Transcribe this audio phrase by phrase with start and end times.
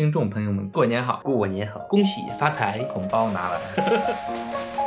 [0.00, 3.60] 听众朋友们，过年好，过年好，恭喜发财，红包拿来。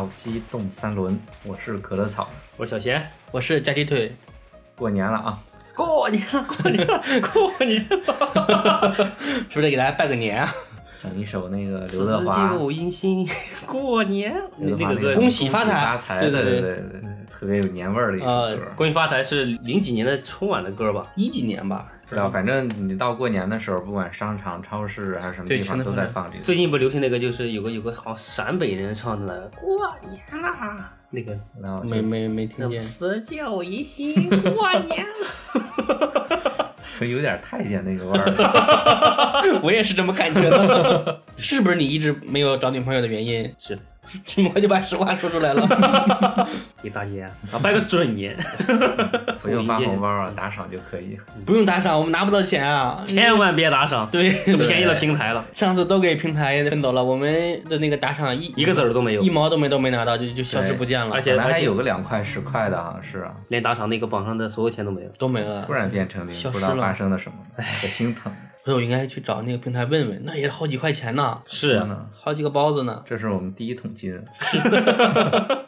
[0.00, 2.30] 到机动三轮，我是可乐草。
[2.56, 3.06] 我是小贤。
[3.30, 4.10] 我是加鸡腿，
[4.74, 5.38] 过年了啊，
[5.74, 7.02] 过年了，过年了，
[7.34, 8.94] 过年了，
[9.50, 10.50] 是不是得给大家拜个年啊？
[11.02, 13.28] 整一首那个刘德辞华，旧迎新，
[13.68, 14.34] 过年。
[14.56, 15.84] 那刘德华那个歌，恭喜发财。
[15.84, 16.50] 发财，对对对。
[16.52, 18.62] 对对对，特别有年味儿的一首呃歌。
[18.76, 21.12] 恭喜发财是零几年的春晚的歌吧？
[21.14, 26.42] 一几年吧，不知道，反正你到过年的时候，不管商场、超市还是什么地方，都在放这个。
[26.44, 32.80] 最近不流行那个，就是有个有个好像陕北人唱的那个过年啦，那个然后就没没没听见。
[32.80, 36.66] 辞旧迎新，过年了。
[37.00, 38.26] 有点太监那个味儿。
[39.64, 43.50] 我也是这么感觉的， 是不是你一直没有找女朋友的原因？
[43.56, 43.78] 是
[44.26, 46.48] 这么快就把实话说出来了。
[46.82, 48.36] 给大姐啊，拜个准年，
[49.40, 51.16] 不用发红包啊，打赏就可以。
[51.46, 53.02] 不用打赏，我们拿不到钱啊。
[53.06, 65.10] 千万别打赏，对，便宜了平台了，上次都给平台分走了，我们的那个打赏一一个子儿都没有一，毛都没都没拿到，就就消失不见了，而且本来还有个两块、十块的，好像是啊，连打赏那个榜上的所有钱都没有。
[65.18, 65.72] 都没了突。
[65.72, 67.36] 然变成零，不知道发生了什么，
[67.80, 68.32] 可心疼。
[68.62, 71.82] 所以我应该去找那个平台问问，那也是好几块钱呢，是
[72.14, 73.02] 好几个包子呢。
[73.06, 74.12] 这是我们第一桶金。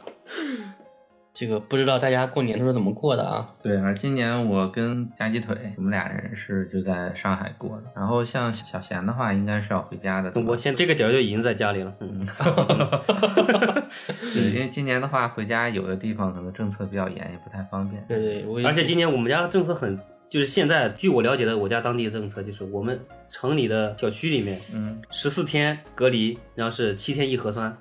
[1.34, 3.48] 这个不知道大家过年都是怎么过的啊？
[3.62, 7.84] 对，而今年我跟夹鸡腿，我们俩人是就在上海过的。
[7.96, 10.30] 然后像小贤的话，应该是要回家的。
[10.42, 12.18] 我现这个点儿就已经在家里了，嗯，
[14.34, 18.04] 对，因为今年的话，回家有的地方可能政策比较严，也不太方便。
[18.06, 23.00] 对对，我而且今年我们家政策很，就是现在据我了解的，我家当地的政策就是我们
[23.30, 27.74] 城里的小区里面嗯，十四天隔离，然后是七天一核酸。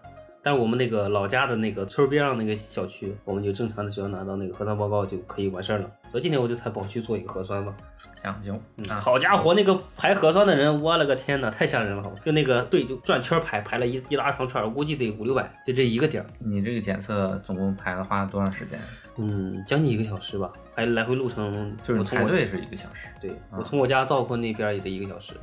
[0.43, 5.91] 但是我们那个老家的那个村边上那个小区，我们就正常的只要拿到那个核酸报告就可以完事儿了。
[6.09, 7.75] 所以今天我就才跑去做一个核酸嘛。
[8.21, 8.61] 行行。
[8.89, 12.03] 好家伙，那个排核酸的人，我了个天呐，太吓人了！
[12.03, 16.25] 好就那个队就转圈儿排，排了一一大长串估计得五六百，就这一个点儿。
[16.39, 18.79] 你这个检测总共排了花了多长时间？
[19.17, 23.07] 嗯，将近一个小时吧，还来回路程就是排队是一个小时。
[23.21, 25.33] 对啊我从我家到昆那边儿也得一个小时。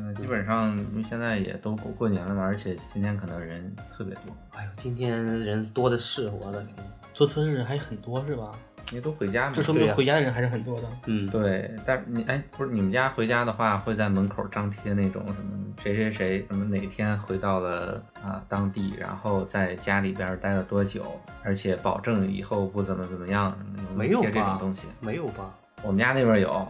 [0.00, 6.74] 现在基本上，因为现在也都过过年了嘛，而且今天可能人特别多，哎呦，今天人多的是，我的天！
[7.12, 8.52] 做测试的人还很多是吧？
[8.92, 9.52] 因为都回家嘛。
[9.54, 10.88] 这说明回家的人还是很多的。
[11.04, 15.52] 嗯，对，但是你哎，不是你们家回家的话，会在门口张贴那种什么
[15.82, 21.04] 谁谁谁什么哪天回到了啊、当地，然后在家里边待了多久，
[21.42, 23.54] 而且保证以后不怎么怎么样，
[23.94, 24.88] 没有贴这种东西。
[24.98, 25.54] 没有吧？
[25.82, 26.66] 我们家那边有，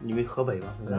[0.00, 0.68] 你们河北吧？
[0.86, 0.98] 对，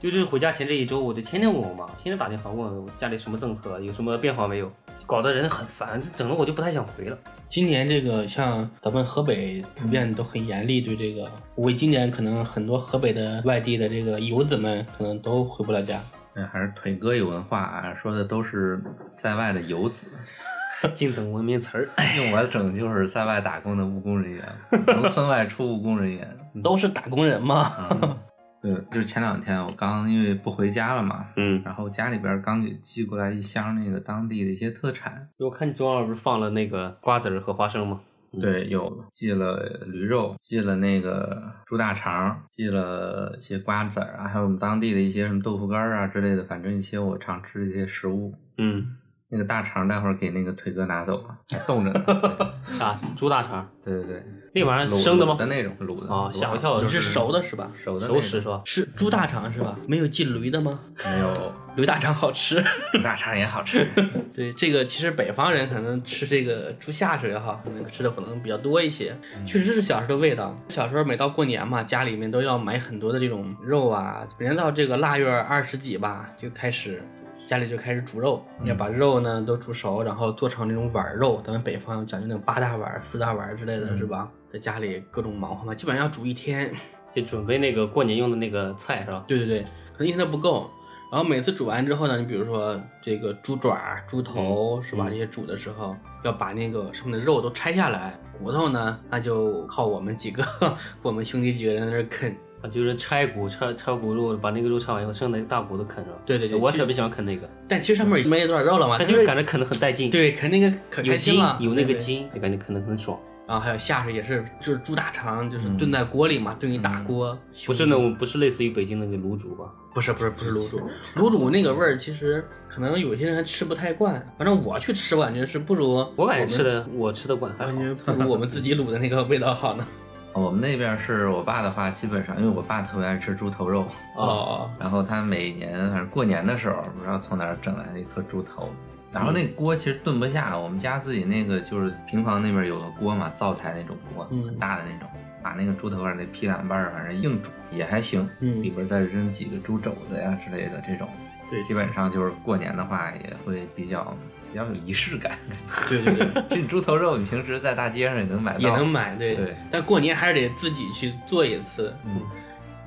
[0.00, 4.72] 就是回家前这一周，我就天天问我妈，天天打电话问我家里什么政策，有什么变化没有，
[5.04, 7.18] 搞得人很烦，整的我就不太想回了。
[7.50, 16.00] 今年这个像咱们河北普遍都很严厉对这个，我为今年可能很多河北的外地的这个游子们可能都回不了家。
[16.34, 18.82] 嗯，还是腿哥有文化啊，说的都是
[19.16, 20.10] 在外的游子，
[20.94, 24.48] 净整文明词儿，用我整就是在外打工的务工人员，
[24.86, 26.26] 农村外出务工人员。
[26.64, 27.70] 都是打工人嘛，
[28.02, 28.16] 嗯，
[28.62, 38.00] 对，就是前两天我刚因为不回家了嘛，嗯，然后家里边刚给寄过来一箱那个当地的一些特产，我看你桌上不是放了那个瓜子儿和花生吗？
[38.32, 48.32] 嗯对，有寄了驴肉，寄了那个猪大肠，寄了一些瓜子儿啊，还有我们当地的一些什么豆腐干儿啊之类的，反正一些我常吃的一些食物。
[48.58, 48.96] 嗯，
[49.32, 52.04] 那个大肠待会儿给那个腿哥拿走了，还冻着呢。
[52.76, 52.98] 啥？
[53.16, 53.68] 猪大肠？
[53.84, 54.24] 对对对，
[54.54, 56.12] 那玩意儿生的吗卤的那种，卤的。
[56.12, 57.70] 哦卤吓我一你是熟的是吧？
[57.74, 58.60] 熟的熟食是吧？
[58.64, 59.76] 是猪大肠是吧？
[59.86, 60.80] 没有进驴的吗？
[61.04, 62.60] 没有， 驴大肠好吃。
[62.92, 63.86] 猪大肠也好吃。
[64.34, 69.16] 对，这个其实北方人可能吃这个猪下水也好，可能吃的可能比较多一些。
[69.46, 70.58] 确实是小时候的味道。
[70.68, 74.26] 小时候每到过年嘛，家里面都要买很多的这种肉啊。
[74.38, 77.02] 人到这个腊月二十几吧，就开始
[77.50, 81.42] 家里就开始煮肉，要把肉呢都煮熟，然后做成那种碗肉。
[81.44, 84.30] 咱们北方讲究那种八大碗、四大碗之类的，是吧？
[84.48, 86.72] 在家里各种忙活嘛，基本上要煮一天。
[87.10, 89.24] 就准备那个过年用的那个菜是吧？
[89.26, 89.62] 对对对，
[89.92, 90.70] 可能一天都不够。
[91.10, 95.06] 然后每次煮完之后呢，你比如说这个猪爪、猪头、是吧？
[95.08, 100.44] 嗯这些煮的时候，要把那个上面的肉都拆下来，骨头呢，那就靠我们几个，
[101.02, 102.32] 我们兄弟几个人在那儿啃。
[102.62, 106.12] 啊，就是拆骨，拆拆骨肉，把那个肉拆完以后，剩的那个大骨都啃上。
[106.26, 113.18] 对对对我特别喜欢啃那个，但其实上面已经没多少肉了嘛，但就是感觉啃的很带劲，，对啃那个可开心了，有那个筋，就感觉啃的很爽。
[113.46, 117.36] 然后还有下水也是，就是猪大肠，就是嗯炖在锅里嘛，炖一大锅。
[117.66, 119.64] 不是那种，不是类似于北京那个卤煮吧？
[119.92, 120.80] 不是不是不是卤煮，
[121.16, 127.76] 卤煮那个味儿其实可能有些人还吃不太惯，反正我去吃，我感觉是不如我感觉吃，的我吃的惯，还感。
[127.76, 129.84] 觉不如我们自己卤的那个味道好呢。
[130.32, 133.84] 我们那边是我爸的话，基本上因为我爸特别爱吃猪头肉，
[134.16, 138.68] 哦，然后他每年反正过年的时候，不知道从哪儿整来了一颗猪头，
[139.12, 145.08] 然后那锅其实炖不下，我们家自己那个就是平房那边有个锅嘛，灶台那种锅，嗯很大的那种，
[145.42, 151.08] 把那个猪头儿那劈两半儿反正硬煮也还行，嗯里边再扔几个猪肘子呀之类的这种，
[151.50, 154.16] 对基本上就是过年的话也会比较
[154.52, 155.38] 比较有仪式感。
[155.88, 161.94] 对对对，其实猪头肉你平时在大街上也能买到，也能买，对对但过年还是得自己去做一次。
[162.04, 162.20] 嗯，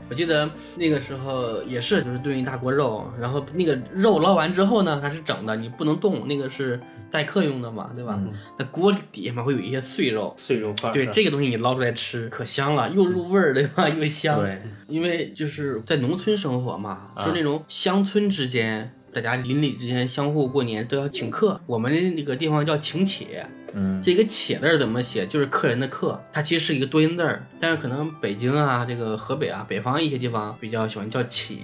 [0.10, 6.80] 我记得那个时候也是，就是炖一大锅肉，然后那个肉捞完之后呢，它是整的，你不能动，那个是
[7.10, 8.16] 待客用的嘛，对吧？
[8.20, 13.88] 嗯那锅底下嘛会有一些碎肉，碎肉块儿，对这个东西你捞出来吃可香了，又入味儿，对吧？
[13.90, 14.40] 又香。
[14.42, 21.60] 对，因为就是在农村生活嘛，啊就是那种乡村之间，大家邻里之间相互过年都要请客。
[21.66, 25.26] 我们那个地方叫请且，嗯，这个“且”字儿怎么写？
[25.28, 31.56] 就是客人的“客”，它其实是一个多音字儿，但是可能北京啊、这个河北啊、北方一些地方比较喜欢叫“且”，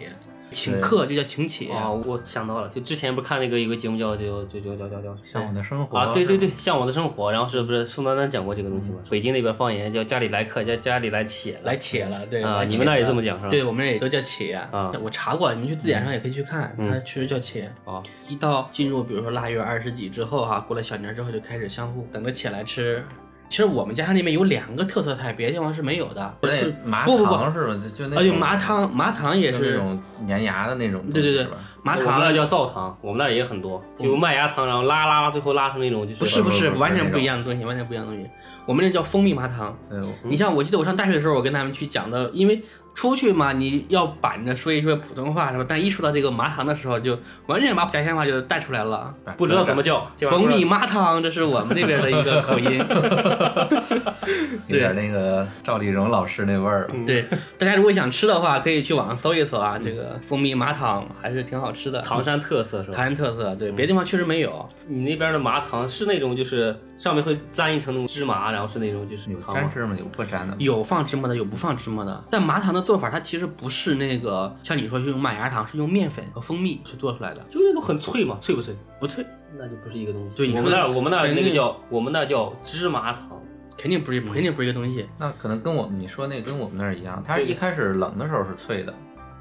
[0.51, 1.69] 请客就叫请且。
[1.71, 8.99] 啊，我想到了，就之前不看那个一个节目叫就就就叫叫叫向往的生活啊，对对对，，向往的生活，然后是不是宋丹丹讲过这个东西吗？
[9.09, 13.49] 北京那边方言叫家里来客，叫家里来且来且了，对啊，你们那也这么讲是吧？
[13.49, 17.71] 对我们这也都叫且啊我查过，你们去字典上也可以去看，嗯它确实叫且。
[17.85, 23.03] 啊，一到进入比如说腊月二十几之后哈、过了小年之后就开始相互等着且来吃。
[23.49, 26.33] 其实我们家那边有两个特色菜，别的地方是没有的。
[26.39, 27.75] 不是麻不不不，糖是吧？
[27.95, 31.47] 就那啊，有种麻汤，麻糖也是那，种粘牙的那种，对对对？，
[31.81, 38.29] 麻糖那叫灶糖，我们那也很多，就麦芽糖，然后拉拉拉，最后拉成那种就是不是不是，完全不一样的东西，完全不一样的东西。
[38.67, 39.75] 我们那叫蜂蜜麻糖。
[39.89, 42.61] 对，我你像我记得我上大学的时候，我跟他们去讲的，因为
[42.99, 45.65] 出去嘛，你要板着说一说普通话是吧？
[45.65, 49.15] 但一说到这个麻糖的时候，就完全把家乡话就带出来了。
[49.37, 52.77] 不知道怎么叫，蜂蜜麻糖，这是我们那边的一个口音。
[54.67, 56.95] 有点那个赵丽蓉老师那味儿了。
[57.07, 57.23] 对，
[57.57, 62.95] 大家如果想吃的话，可以去网上搜一搜啊，这个蜂蜜麻糖还是挺好吃的，唐山特色是吧？
[62.97, 63.55] 唐山特色。
[63.55, 64.67] 对，别的地方确实没有。
[64.89, 69.61] 你那边的麻糖是那种就是上面会粘一层那种芝麻，然后是那种就是有糖吗？
[69.61, 70.53] 沾芝麻，有不沾的。
[70.59, 72.21] 有放芝麻的，有不放芝麻的。
[72.29, 78.75] 但麻糖的做法，它其实不是那个像你说是用麦芽糖，是用面粉和蜂蜜去做出来的，就那种很脆嘛，脆不脆？
[79.00, 79.24] 不脆，
[79.56, 80.36] 那就不是一个东西。
[80.36, 83.39] 对你说的我们那儿我们那儿那个叫我们那儿叫芝麻糖，
[83.77, 85.07] 肯定不是，肯定不是一个东西。
[85.19, 88.92] 那可能跟我们你说那跟我们那儿一样，它对一开始冷的时候是脆的，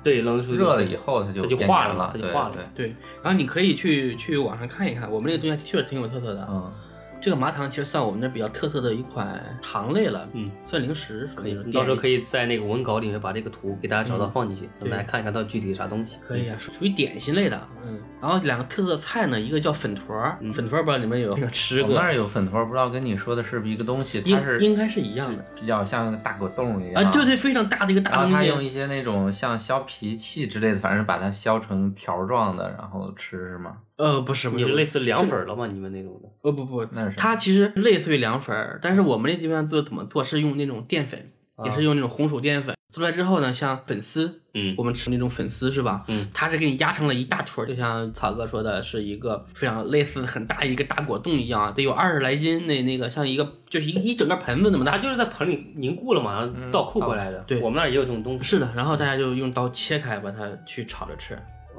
[0.02, 6.46] 对，冷的时候就热了以后它就它就化了它就化了对，对，然后你可以去去网上看一看，我们那个东西确实挺有特色的。
[6.50, 6.70] 嗯，
[7.20, 16.18] 这个麻糖其实算我们那比较特色的一款糖类了，嗯，算零食可以，到时候可以在那个文稿里面把这个图给大家找到嗯放进去，让对大家看一看它具体啥东西。
[16.20, 17.98] 可以啊，属属于点心类的，嗯。
[18.20, 20.16] 然后两个特色菜呢，一个叫粉坨
[20.52, 22.02] 粉坨儿不知道你们有没 有吃过我们那？
[22.08, 24.20] 儿有粉坨，不知道跟你说的是不是一个东西？
[24.20, 28.36] 它是应该是一样的比较像个大果冻一样啊，对对，非常大的一个然后大东西。
[28.36, 33.76] 它用一些那种像削皮器之类的，反正把它削成条状的，然后吃是吗？
[33.98, 35.66] 呃，不是不是，你类似凉粉儿了吗？
[35.66, 36.28] 你们那种的？
[36.42, 41.32] 呃不不，那是它其实类似于凉粉儿，但是我们那地方做怎么做是用那种淀粉，
[41.64, 46.04] 也是用那种红薯淀粉做出来之后呢，像粉丝，嗯我们吃那种粉丝是吧？
[46.06, 54.92] 嗯，它是给你压成了一大坨儿，就像草哥说的，是一个非常类似很大一个大果冻一样啊，得有二十来斤，那那个像一个就是一一整个盆子那么大。
[54.92, 57.40] 它就是在盆里凝固了嘛，倒扣过来的。
[57.48, 58.44] 对我们那儿也有这种东西。
[58.44, 61.36] 是的，然后大家就用刀切开，把它去炒着吃。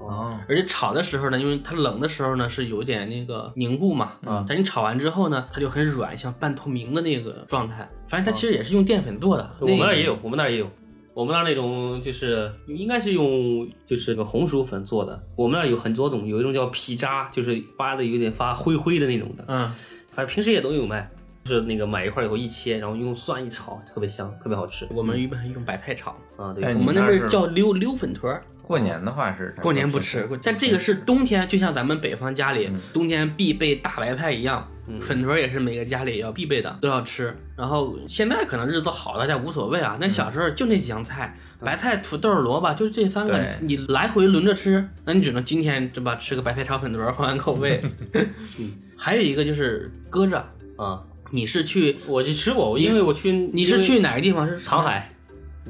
[0.07, 7.87] 哦，而且炒的时候呢，因为它冷的时候呢是有点那个凝固嘛，嗯但你炒完之后呢，它就很软，像半透明的那个状态。
[8.07, 9.55] 反正它其实也是用淀粉做的。
[9.59, 10.69] 我们那儿也有，我们那儿也有。
[11.13, 15.21] 我们那儿那种就是应该是用就是个红薯粉做的。
[15.35, 19.71] 我们那儿有很多种，有一种叫皮渣，就是发的有点发灰灰的那种的，嗯，
[20.13, 21.09] 反正平时也都有卖。
[21.45, 24.87] 就是那个买一块以后一切，然后用蒜一炒，特别香，特别好吃。
[24.91, 28.43] 我们一般用白菜炒，啊，对哎，我们那边叫溜溜粉坨儿。
[28.69, 34.69] 过年的话是过年不吃，过但这个是冬天，就像咱们北方家里冬天必备大白菜一样，
[35.01, 37.35] 粉坨儿也是每个家里要必备的，都要吃。
[37.55, 39.97] 然后现在可能日子好，大家无所谓啊。
[39.99, 46.15] 那小时候就那几样菜，白菜、土豆、萝卜，就是这三个，你来回轮着吃，那你只能今天对吧？
[46.17, 47.81] 吃个白菜炒粉团换换口味。
[48.95, 54.47] 还有一个就是搁着，啊，你是去我去吃过，因为我去你是去哪个地方？
[54.47, 55.11] 是唐海，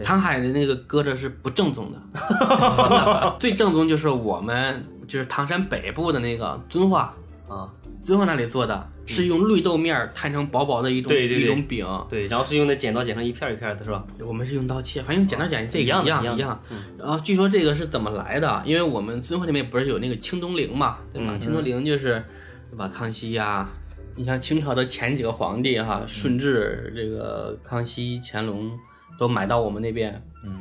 [0.03, 7.13] 唐海的那个搁着是不正宗的， 真的最正宗就是我们就是唐山北部的那个遵化，
[7.47, 7.69] 啊，
[8.03, 14.03] 遵化那里做的是用绿豆面儿摊成薄薄的一种一种饼，对，然后是用那剪刀剪成一片儿一片儿的，是吧？
[14.19, 16.03] 我们是用刀切，反正用剪刀剪这一样。
[16.05, 16.61] 一样一样。
[16.97, 18.61] 然后据说这个是怎么来的？
[18.65, 21.31] 因为我们遵化那边不是有那个清东陵嘛，对吧？
[21.33, 22.23] 嗯清东陵就是
[22.69, 22.87] 对吧？
[22.87, 23.67] 康熙呀、
[24.15, 28.71] 你像清朝的前几个皇帝哈，顺治、这个康熙、乾隆
[29.19, 30.21] 都买到我们那边。
[30.45, 30.57] 嗯，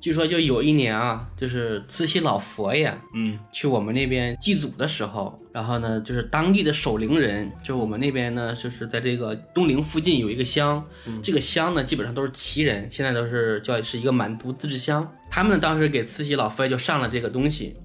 [0.00, 10.84] 据说就有一年啊，就是慈禧老佛爷嗯去我们那边祭祖的时候，然后呢，就是当地的守灵人，就是我们那边呢，就是在这个东陵附近有一个乡，
[11.22, 15.06] 这个乡呢基本上都是旗人，现在都是叫是一个满族自治乡。
[15.30, 17.76] 他们当时给慈禧老佛爷就上了这个东西，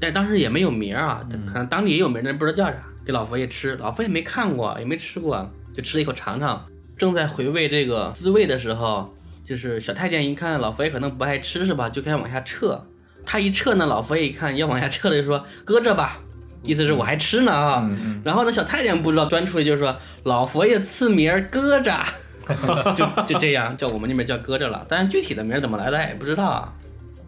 [0.00, 6.64] 但当时也没有名儿啊，可能当地也有名儿，但不知道叫啥，给老佛爷吃，老佛爷没看过，也没吃过，就吃了一口尝尝。
[6.96, 9.12] 正在回味这个滋味的时候，
[9.44, 12.82] 就是小太监一看老佛爷可能不爱吃是吧，就开始往下撤。
[13.26, 16.18] 他一撤呢，老佛爷一看要往下撤了，就说搁着吧，
[16.62, 17.80] 意思是我还吃呢啊。
[17.82, 22.02] 嗯嗯然后呢，小太监不知道端出去就是说老佛爷赐名儿搁着，
[22.96, 24.84] 就就这样叫我们那边叫搁着了。
[24.88, 26.72] 但是具体的名儿怎么来的也不知道啊。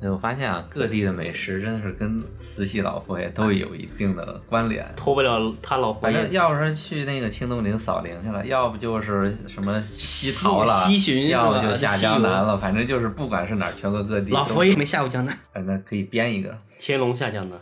[0.01, 4.87] 对我发现啊，各地的美食真的是跟慈禧老佛爷都有一定的关联。
[4.97, 6.33] 脱不了他老佛反正爷。
[6.33, 16.57] 要是去那个清东陵扫陵去了，要不就是什么西逃了，西巡要不就下江南了，反正就是不管是哪儿，全国各地老佛爷没下过江南，反正可以编一个。
[16.79, 17.59] 乾隆下江南，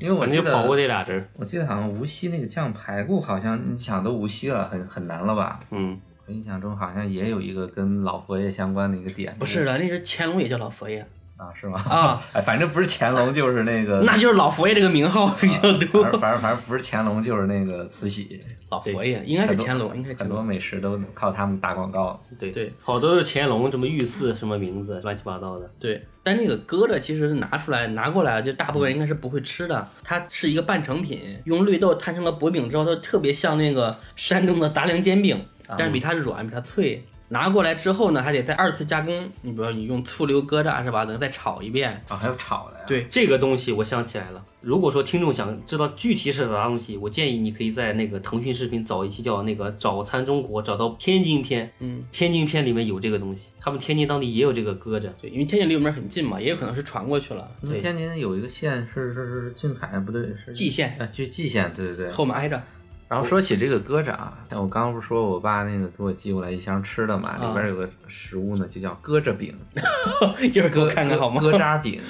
[0.00, 1.28] 因为我记反正就跑过得，这俩人儿。
[1.34, 5.58] 我记得好像无锡那个酱排骨，好像你想都无锡了，很很难了吧？
[5.72, 11.04] 嗯，我印象中好像也有一个跟老佛爷相关的一个点，不是的，那是乾隆也叫老佛爷
[11.36, 11.52] 啊？
[11.58, 11.78] 是吗？
[11.88, 16.02] 啊， 哎，反正不是乾隆就是那个，那就是老佛爷这个名号 比较多。
[16.18, 20.14] 反正反正不是乾隆就是那个慈禧，老佛爷应该是乾隆，应该。
[20.14, 22.20] 很多美食都靠他们打广告。
[22.38, 25.68] 对对，好多是乾隆什么御赐什么名字，乱七八糟的。
[25.78, 29.88] 对，但那个搁着其实是拿出来拿过来，就大部分人应该是不会吃的。
[30.02, 35.44] 它是一个半成品，用绿豆摊成了薄饼之后，它特别像那个山东的杂粮煎饼，
[35.76, 37.04] 但是比它软，比它脆。
[37.34, 39.28] 拿过来之后呢，还得再二次加工。
[39.42, 41.04] 你比如说，你用醋溜疙瘩是吧？
[41.04, 42.00] 等再炒一遍。
[42.06, 51.68] 啊，还要炒的呀？，对，这个东西我想起来了，如果说听众想知道具体是啥东西，我建议你可以在那个腾讯视频找一期叫那个“早餐中国”，找到天津篇。
[51.80, 55.12] 嗯，天津篇里面有这个东西，他们天津当地也有这个搁着。
[55.20, 57.50] 对，因为天津离我们很近嘛，也有可能是传过去了。
[57.62, 62.10] 对天津有一个县是是是静海，不对，是蓟县啊，就蓟县，对对对。
[62.12, 62.62] 后面挨着。
[63.08, 69.54] 然后说起这个疙瘩啊，像我刚刚不是说我爸那个给我寄过来一箱吃的嘛，里边有个食物呢，就叫疙瘩饼，
[70.52, 71.40] 一会儿给我看看好吗？
[71.42, 72.00] 疙渣饼。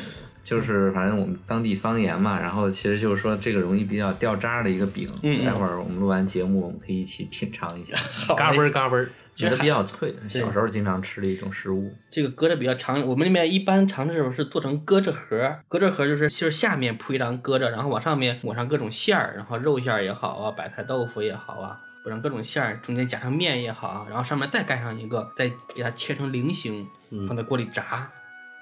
[0.45, 5.09] 就是反正我们当地方言嘛，然后其实就是说这个容易比较掉渣的一个饼。
[5.23, 7.95] 嗯嗯待会儿我们录完节目，我们可以一起品尝一下，
[8.35, 11.93] 嘎嘣儿嘎嘣儿，觉得比较脆，小时候经常吃的一种食物。
[12.11, 28.11] 这个搁着比较长，我们那边一般常吃是做成搁着盒，搁着盒就是就是下面铺一张搁着，然后往上面抹上各种馅儿，然后肉馅儿也好啊，白菜豆腐也好啊，裹上各种馅儿，中间夹上面也好啊，然后上面再盖上一个，再给它切成菱形，嗯放在锅里炸。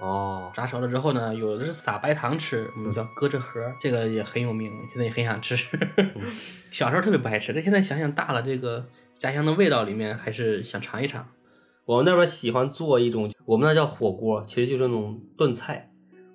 [0.01, 5.55] 哦，炸熟了之后呢，有的是撒白糖吃，我们叫搁着盒，这个也很有名，现在也很想吃。
[6.73, 8.85] 小时候特别不爱吃，但现在想想大了，这个
[9.23, 11.25] 家乡的味道里面还是想尝一尝。
[11.85, 15.93] 我们那边喜欢做一种，我们那叫火锅，其实就是那种炖菜。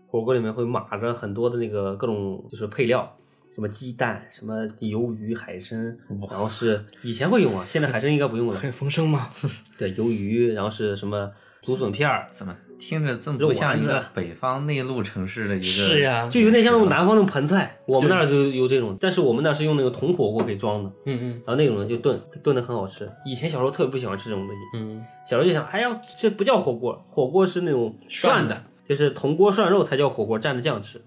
[0.07, 3.17] 火锅里面会码着很多的那个各种就是配料，
[3.51, 5.97] 什么鸡蛋，什么鱿鱼、海参，
[6.29, 8.53] 然后是以前会用啊，现在海参应该不用了。
[8.53, 9.29] 很丰盛吗？
[9.77, 11.29] 对，鱿鱼，然后是什么
[11.61, 15.63] 竹笋片儿，怎么听着这么肉不像一个北方内陆城市的一个？
[15.63, 17.77] 是呀，就有点像那种南方那种盆菜。
[17.85, 23.11] 我们那儿就有这种，但是我们那儿是用那个铜火锅给装的，嗯嗯然后那种呢就炖，炖的很好吃。
[23.25, 31.01] 以前小时候特别不喜欢吃这种东西，嗯，小时候就想，哎呀，这不叫火锅，火锅是那种涮的的，就是铜锅涮肉才叫火锅，蘸着酱吃。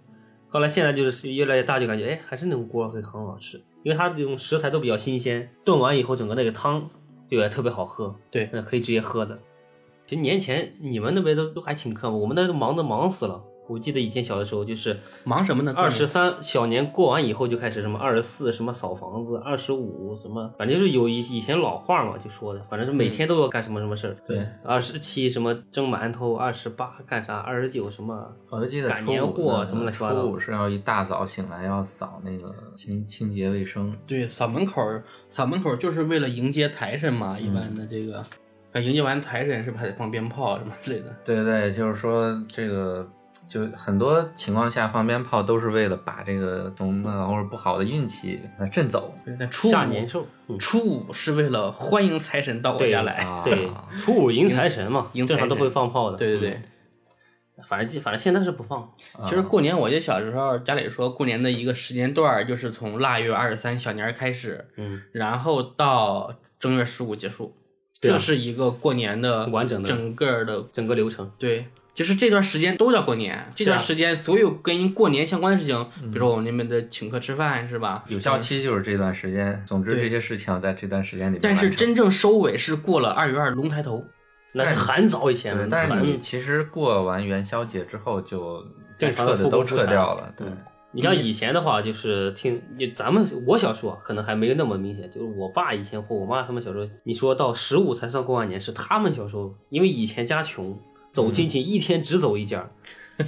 [0.48, 6.90] 后来现在就是越来越大，就感觉哎，还是那种锅会很好吃，因为它这种食材都比较新鲜，炖完以后整个那个汤
[7.30, 9.38] 就也特别好喝，对那可以直接喝的。
[10.10, 12.16] 其实年前你们那边都都还请客吗？
[12.16, 13.40] 我们那都忙的忙死了。
[13.68, 15.72] 我记得以前小的时候就是忙什么呢？
[15.76, 24.16] 二十三小年过完以后就开始什么二十四什么扫房子，二十五什么，反正就是有以以前老话嘛就说的，反正是每天都要干什么什么事儿。
[24.26, 33.96] 对，二十七什么蒸馒头，二十八干啥，二十九什么，我就记得赶年初五货什么乱七八糟初五是要一大早醒来要扫那个清清洁卫生。
[34.08, 34.82] 对，扫门口，
[35.28, 38.26] 扫门口就是为了迎接财神嘛，一般的这个，啊，
[38.74, 41.14] 迎接完财神是不是还得放鞭炮什么之类的？
[41.24, 43.08] 对对，就是说这个，
[43.48, 49.12] 就很多情况下放鞭炮都是为了把这个从那或者不好的运气给它震走。
[49.38, 50.22] 那初五年兽。
[50.22, 53.14] 嗯初五是为了欢迎财神到我家来。
[53.18, 56.16] 啊对， 初五迎财神嘛，迎正常都会放炮的。
[56.16, 56.62] 对对对嗯，
[57.64, 58.92] 反正反正现在是不放。
[59.24, 67.59] 其实过年，我记得小时候家里说过年的一个时间段儿就是从腊月二十三小年开始，嗯，然后到正月十五结束，对啊
[68.00, 71.30] 这是一个过年的完整的整个的整个流程。
[71.38, 71.66] 对。
[71.92, 78.04] 就是这段时间都叫过年，这段时间所有跟过年相关的事情，比如说我们那边的请客吃饭，是吧？
[78.08, 79.62] 有效期就是这段时间。
[79.66, 84.02] 总之，这些事情在这段时间里但是真正收尾是过了二月二龙抬头，
[84.52, 88.64] 那是很早以前了，但是你很其实过完元宵节之后就
[88.96, 90.46] 正常的撤的都撤掉了，对。
[90.92, 100.76] 嗯你像以前的话，就是听你咱们我小时候啊可能还没有那么明显，就是我爸以前或我妈他们小时候，你说到十五才算过完年，是他们小时候，因为以前家穷，
[101.12, 102.68] 走亲戚一天只走一家，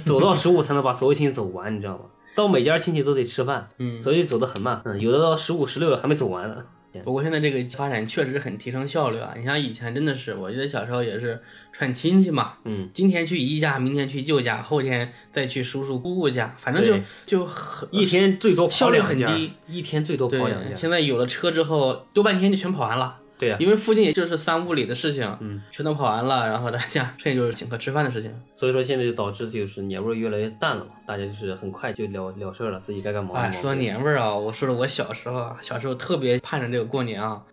[0.05, 2.05] 走到十五才能把所有亲戚走完，你知道吗？
[2.35, 6.65] 到每家亲戚都得吃饭，嗯所以走得很慢，嗯，有的到十五十六了还没走完呢。
[7.01, 9.33] 不过现在这个发展确实很提升效率啊！
[9.35, 20.71] 你像以前真的是，我记得小时候也是串亲戚嘛，嗯，今天去姨家，明天去舅家，后天再去叔叔姑姑家，反正就就很一天最多效率跑两家很低，一天最多跑两对。
[20.71, 20.77] 家。
[20.77, 23.19] 现在有了车之后，多半天就全跑完了。
[23.43, 28.33] 对呀、因为附近也就是三五里的事情，嗯，全都跑完了，然后大家剩 下就是请客吃饭的事情。
[28.53, 37.43] 所以说现在就导致就是年味儿越来越淡了嘛，大家就是很快就了了事儿了，自己该干嘛干哎，说到年味儿啊，我说了我小时候啊，小时候特别盼着这个过年啊。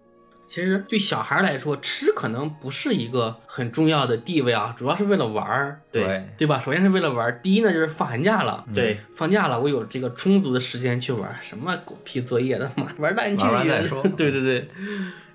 [0.49, 6.59] 其实对小孩来说，吃可能不是一个很重要的地位啊，主要是为了玩儿，对对吧？
[6.59, 13.45] 首先是为了玩儿，第一呢就是放寒假了，对，放假了我有这个充足的时间去玩儿，什么狗屁作业的嘛玩蛋去！
[13.45, 14.69] 玩完再说对对 对。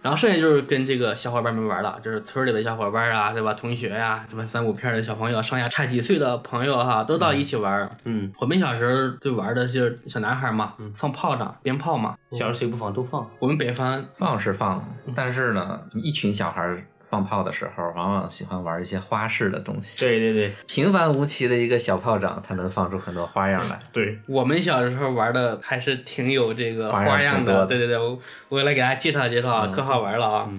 [0.05, 3.55] 然后剩下就是跟这个小伙伴们玩了，就是村里的小伙伴啊，对吧？
[3.55, 7.89] 同学呀、什么三五片的小朋友，上下差几岁的朋友哈，都到一起玩。
[8.03, 12.13] 嗯，我们小时候就玩的就是小男孩嘛，放炮仗、鞭炮嘛。
[12.29, 13.27] 小时候谁不放都放。
[13.39, 19.99] 我们北方放是放，但是呢，一群小孩儿放炮的时候，往往喜欢玩一些花式的东西。
[19.99, 23.79] 对对对平凡无奇的一个小炮仗，它能放出很多花样来。
[23.91, 27.65] 对，我们小时候玩的还是挺有这个花样花样的。
[27.65, 28.19] 对对对，我
[28.49, 30.49] 我来给大家介绍介绍啊，可好玩了啊。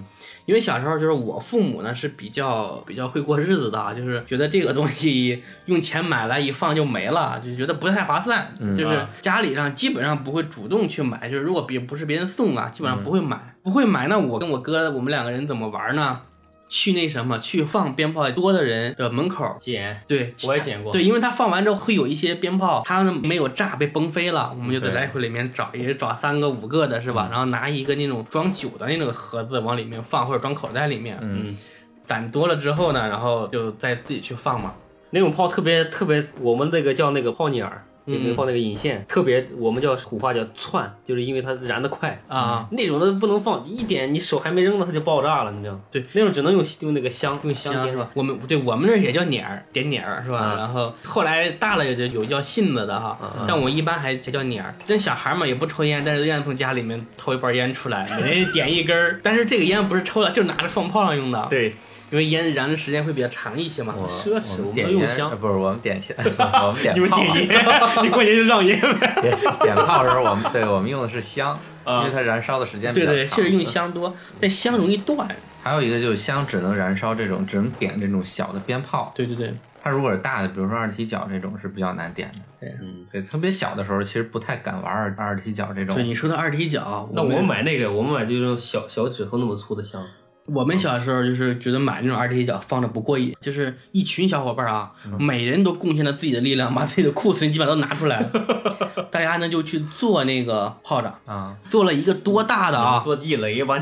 [0.47, 8.47] 因为小时候就是我父母呢是比较比较会过日子的啊，就是觉得这个东西用钱买来一放就没了，就觉得不太划算。
[8.77, 13.55] 就是啊家里上基本上不会主动去买，就是如果别不是别人送啊，基本上不会买。
[13.61, 16.21] 不会买，那我跟我哥我们两个人怎么玩呢？
[16.69, 20.91] 去那什么，去放鞭炮多的人的门口，捡，对，我也捡过。
[20.91, 27.27] 对，因为他放完之后会有一些鞭炮，它呢没有炸被崩飞了，我们就在来回里面找，也是找三个五个的是吧？
[27.31, 31.55] 然后拿一个那种装酒的那种盒子往里面放，或者装口袋里面，嗯，
[32.01, 34.73] 攒多了之后呢，然后就再自己去放嘛。
[35.11, 42.19] 那种炮特别特别，我们那个叫那个炮捻儿，那个嗯炮那个引线，特别我们叫土话叫窜，就是因为它燃得快。
[42.27, 45.81] 啊，那种的不能放，一点你手还没扔呢它就爆炸了，你知道吗？
[45.91, 48.09] 对，那种只能用用那个香，用香是吧？
[48.13, 50.39] 我们对我们那儿也叫捻儿，点捻儿是吧？
[50.39, 53.17] 啊然后后来大了也就有叫信子的哈，
[53.47, 54.73] 但我一般还才叫捻儿。
[54.85, 59.19] 这小孩嘛也不抽烟，但是愿意从家里面偷一包烟出来，每人点一根儿。
[59.21, 61.47] 但是这个烟不是抽的，就是拿着放炮上用的。
[61.49, 61.75] 对，
[62.09, 63.93] 因为烟燃的时间会比较长一些嘛。
[63.97, 66.15] 我奢侈我们点烟都用香呃不是我们点香，
[66.63, 67.23] 我们点炮。
[68.03, 69.19] 你过年就让烟呗。
[69.21, 73.35] 点点炮的时候，我们对我们用的是香，啊因为它燃烧的时间比对对，较长。
[73.37, 75.27] 确实用香多，但香容易断。
[75.63, 79.11] 还有一个就是香只能燃烧这种，只能点这种小的鞭炮。
[79.13, 82.67] 对对对，它如果是大的，比如说二踢脚这种是比较难点的。
[82.81, 86.05] 嗯，对，特别小的时候其实不太敢玩二二踢脚这种对。
[86.05, 90.01] 你说的二踢脚，那我们买那个，我们买这种小小指头那么粗的香，
[90.47, 98.29] 我们小时候就是觉得买那种二踢脚放着不过瘾，就是一群小伙伴啊，每人都贡献了自己的力量，把自己的库存基本上都拿出来了，
[99.11, 102.97] 大家呢就去做那个炮仗，啊，做了一个多大的啊？
[102.97, 103.77] 做地雷吧，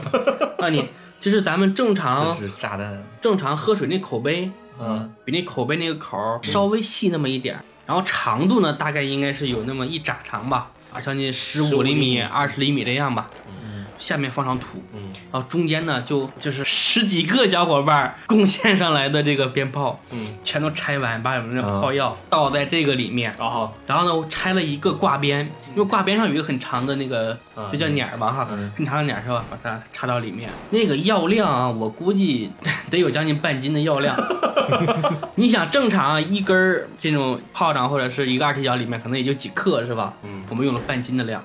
[0.60, 0.86] 那你
[1.18, 3.02] 就是咱们正常炸弹。
[3.22, 13.30] 正常喝水那口杯，嗯，比那口杯那个口稍微细那么一点，然后长度呢大概应该是有那么一拃长吧，啊，将近十五15厘米、厘米二十厘米这样吧。
[14.02, 15.00] 嗯，下面放上土，嗯，
[15.32, 29.44] 然后中间呢就就是十几个小伙伴儿贡献上来的这个鞭炮，嗯，全都拆完，把我们的炮药倒在这个里面，然后然后呢我拆了一个挂鞭，因为挂鞭上有一个很长的那个嗯就叫捻儿吧哈，嗯很长的捻儿是吧？
[29.50, 32.50] 把它插到里面，那个药量啊，我估计
[32.90, 34.16] 得有将近半斤的药量。
[35.36, 40.14] 你想正常一根儿这种炮仗或者是一个二踢脚里面可能也就几克是吧？
[40.22, 40.42] 嗯。
[40.48, 41.42] 我们用了半斤的量，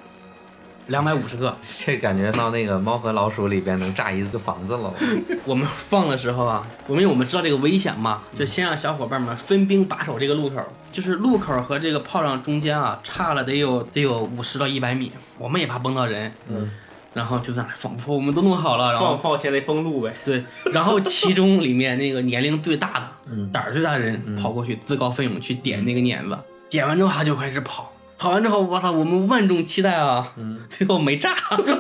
[0.88, 1.56] 两百五十克。
[1.86, 4.93] 这感觉到那个猫和老鼠里边能炸一次房子了。
[5.45, 16.32] 我们放的时候啊，我们因为我们知道这个危险嘛，就先让小伙伴们分兵把守这个路口，就是路口和这个炮仗中间啊，差了得有得有五十到一百米，我们也怕崩到人。
[16.50, 16.69] 嗯，
[17.13, 20.13] 然后就在那仿佛我们都弄好了，然后放炮前得封路呗。
[20.23, 26.38] 对，然后其中里面那个年龄最大的、嗯胆儿最大的人跑过去，自告奋勇去点那个碾子，
[26.69, 31.36] 点完之后他就开始跑，跑完之后，我操，我们万众期待啊，嗯，最后没炸，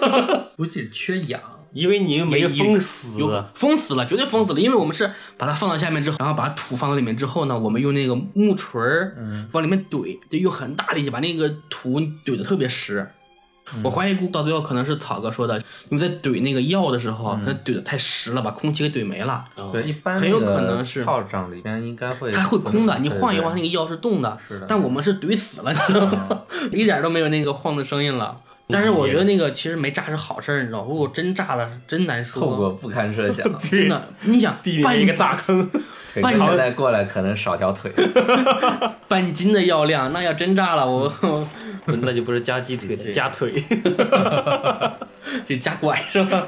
[0.55, 1.39] 估计缺氧。
[1.73, 3.19] 因为你没封死
[3.53, 13.07] 封死了，绝对封死了，因为我们是把它放到下面之后，然后把土放到里面之后呢，我们用那个木锤儿嗯往里面怼，就用很大力气把那个土怼的特别实。
[13.83, 15.57] 我怀疑估到最后可能是草哥说的，
[15.89, 19.43] 因为在怼那个药的时候，它怼的太实了，把空气给怼没了。
[19.71, 24.37] 对，一般很有可能是炮仗里边应该会，它会空的，你晃一晃，那个药是动的。
[24.47, 26.41] 是的但我们是怼死了，你知道吗？
[26.71, 28.37] 一点都没有那个晃的声音了。
[28.69, 30.87] 但是我觉得那个其实没炸是好事儿，你知道吗？
[30.89, 32.41] 如果真炸了，真难说。
[32.41, 33.57] 后果不堪设想。
[33.57, 35.69] 真的，你想 半地里面一个大坑，
[36.13, 37.89] 腿 半斤再过来可能少条腿。
[39.07, 41.07] 半斤的药量，那要真炸了，我
[42.01, 43.53] 那就不是夹鸡腿，夹腿。
[45.45, 46.47] 这夹拐是吧？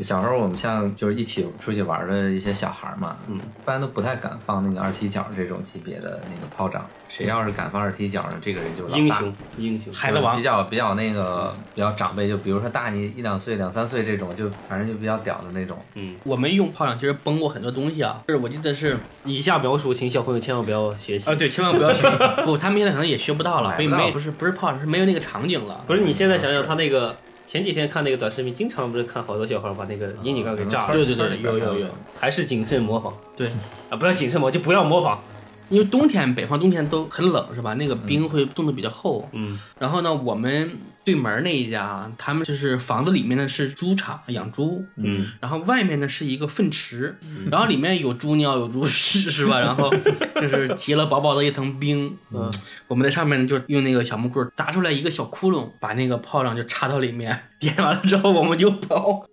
[0.00, 6.84] 小时候我们像就是一起出去玩的一些小孩嘛，嗯，一般都不太敢放那个二踢脚这种级别的那个炮仗。
[7.08, 15.78] 谁要是敢放二踢脚呢，这个人就英雄，英雄，孩子王比较比较那个比较长辈，就比如说大你一两岁、两三岁这种，就反正就比较屌的那种。
[15.94, 21.34] 嗯，我们用炮仗其实崩过很多东西啊，就是我记得是以下描述，请小朋友千万不要学习啊，。
[21.34, 22.08] 对，千万不要学，
[22.46, 25.84] 不，他们现在可能也学不到了，不到没不是不是炮仗，是没有那个场景了。
[25.86, 27.14] 不是你现在想想，他那个
[27.52, 31.86] 前几天看那个短视频，经常不是看好多小孩把那个烟景盖给炸了，对对对有有有
[32.18, 33.46] 还是谨慎模仿对，
[33.90, 35.20] 啊，不要谨慎模仿，就不要模仿。
[35.68, 37.74] 因为冬天北方冬天都很冷是吧？
[37.74, 39.28] 那个冰会冻得比较厚。
[39.32, 47.18] 嗯，然后呢，我们对门那一家啊，他们就是房子里面呢是猪场养猪，嗯，然后外面呢是一个粪池，
[47.50, 49.58] 然后里面有猪尿有猪屎是吧？
[49.60, 49.90] 然后
[50.40, 52.48] 就是结了薄薄的一层冰，嗯，
[52.86, 59.26] 我们在上面呢就用那个小木棍儿砸出来一个小窟窿，把那个炮仗就插到里面，点完了之后我们就跑。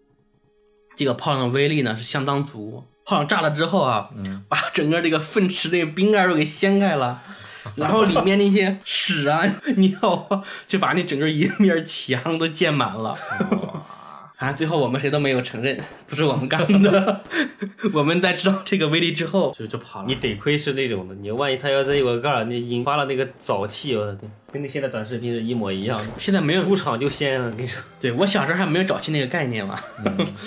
[0.95, 7.21] 这个炮仗的威力呢是相当足，炮仗炸了之后啊，嗯，把整个这个粪池那个冰盖都给掀开了。
[7.75, 9.41] 然后里面那些屎啊、
[9.77, 13.17] 尿啊，就把那整个一面墙都溅满了。
[14.39, 14.54] 啊！
[14.54, 17.21] 最后我们谁都没有承认，不是我们干的。
[17.93, 20.06] 我们在知道这个威力之后，就就跑了。
[20.08, 26.06] 你得亏是那种的，你万一他要再有个盖儿，你引发了那个沼气，我的天，跟那现在短视频是一模一样的。
[26.17, 29.78] 现在没有，出场就先了，跟你说， 对我小时候还没有沼气那个概念嘛。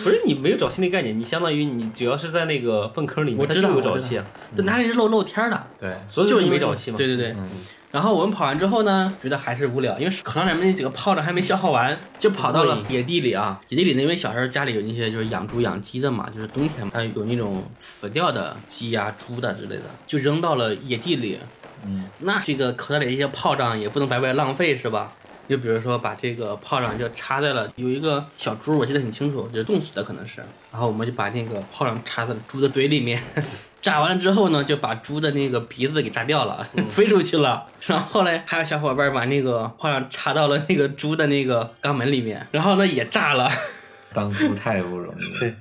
[0.02, 4.24] 不是你没有沼气那概念，你相当于你只要是在那个粪坑里面，我知道它就有沼气啊，
[4.56, 5.66] 这哪里是露露天的？
[5.78, 6.96] 对，所以就是没沼气嘛。
[6.96, 7.32] 对对对。
[7.32, 7.50] 嗯
[7.92, 13.60] 然后我们跑完之后呢，觉得还是无聊，因为口袋里面那几个炮仗还没消耗完，就跑到了野地里啊。
[13.68, 21.38] 野地里呢，因为小时候家里有那些就是养猪养鸡的嘛，就是冬天嘛，它有那种死掉的鸡呀、猪的之类的，就扔到了野地里。
[21.84, 25.12] 嗯，那这个口袋里的一些炮仗也不能白白浪费，是吧？
[25.48, 33.22] 就比如说把这个炮仗就插在了有一个小猪，我记得很清楚，就是冻死的可能是，然后我们就把那个炮仗插在了猪的嘴里面，
[33.82, 37.66] 炸完了之后呢，就把猪的那个鼻子给炸掉了， 飞出去了。
[37.86, 43.50] 然后后来还有小伙伴把那个炮仗插到了那个猪的那个肛门里面，然后呢也炸了。
[44.14, 45.38] 当猪太不容易了。
[45.40, 45.54] 对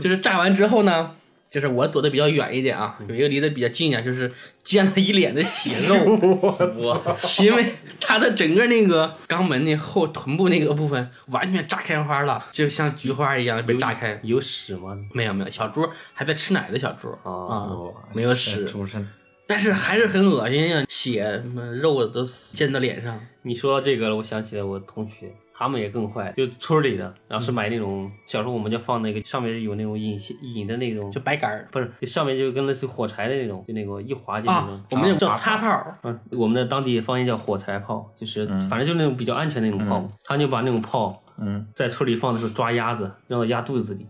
[0.00, 1.12] 就是炸完之后呢，
[1.50, 4.30] 就是我躲得比较远一点啊，有一个离得比较近一点，就是
[4.64, 6.04] 溅了一脸的血肉。
[6.18, 7.64] 我因为
[8.00, 14.18] 他的整个那个肛门那后臀部那个部分完全炸开花了，就像菊花一样被炸开。
[14.22, 14.98] 有屎吗？
[15.12, 18.68] 没有没有，小猪还在吃奶的小猪啊、哦没有屎，
[19.48, 23.20] 但是还是很恶心呀，血什么肉都溅到脸上。
[23.42, 44.06] 你说到这个了，我想起来我同学，他们也更坏，就村里的，然后是买那种小时候我们就放那个上面有那种引线引的那种，就白杆儿不是就上面就跟类似于火柴的那种，就那个一划就那啊种。，我们那种叫擦炮，嗯，我们的当地方言叫火柴炮，就是反正就是那种比较安全的那种炮，他就把那种炮嗯，在村里放的时候抓鸭子，扔到鸭肚子里，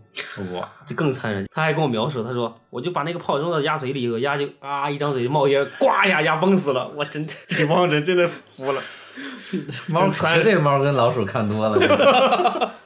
[0.53, 1.45] 哇，这更残忍。
[1.53, 6.89] 他还跟我描述，他说我就把那个炮扔到鸭嘴里以后，鸭就啊一张嘴就冒烟，呱呀鸭崩死了。
[6.95, 8.79] 我真这帮人真的服了，
[9.87, 12.71] 猫绝对猫跟老鼠看多了。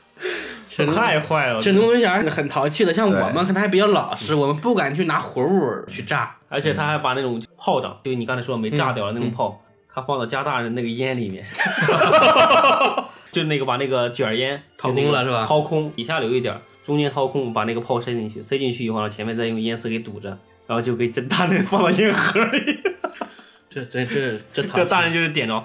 [0.95, 1.59] 太坏了。
[1.59, 6.35] 这农村小孩很淘气的，像我们可能还比较老实，我们不敢去拿活物去炸。
[6.49, 9.63] 而且他还把那种炮仗，就你刚才说没炸掉的那嗯种炮，
[9.93, 11.45] 他放到加大人那个烟里面，
[13.31, 20.29] 就那个把那个卷烟掏空了是吧掏空，底下留一点，中间掏空，把那个炮塞进去，塞进去以后，然后前面再用烟丝给堵着，
[20.67, 22.81] 然后就给这大人放到烟盒里，
[23.69, 25.63] 这这这这这大人就是点着，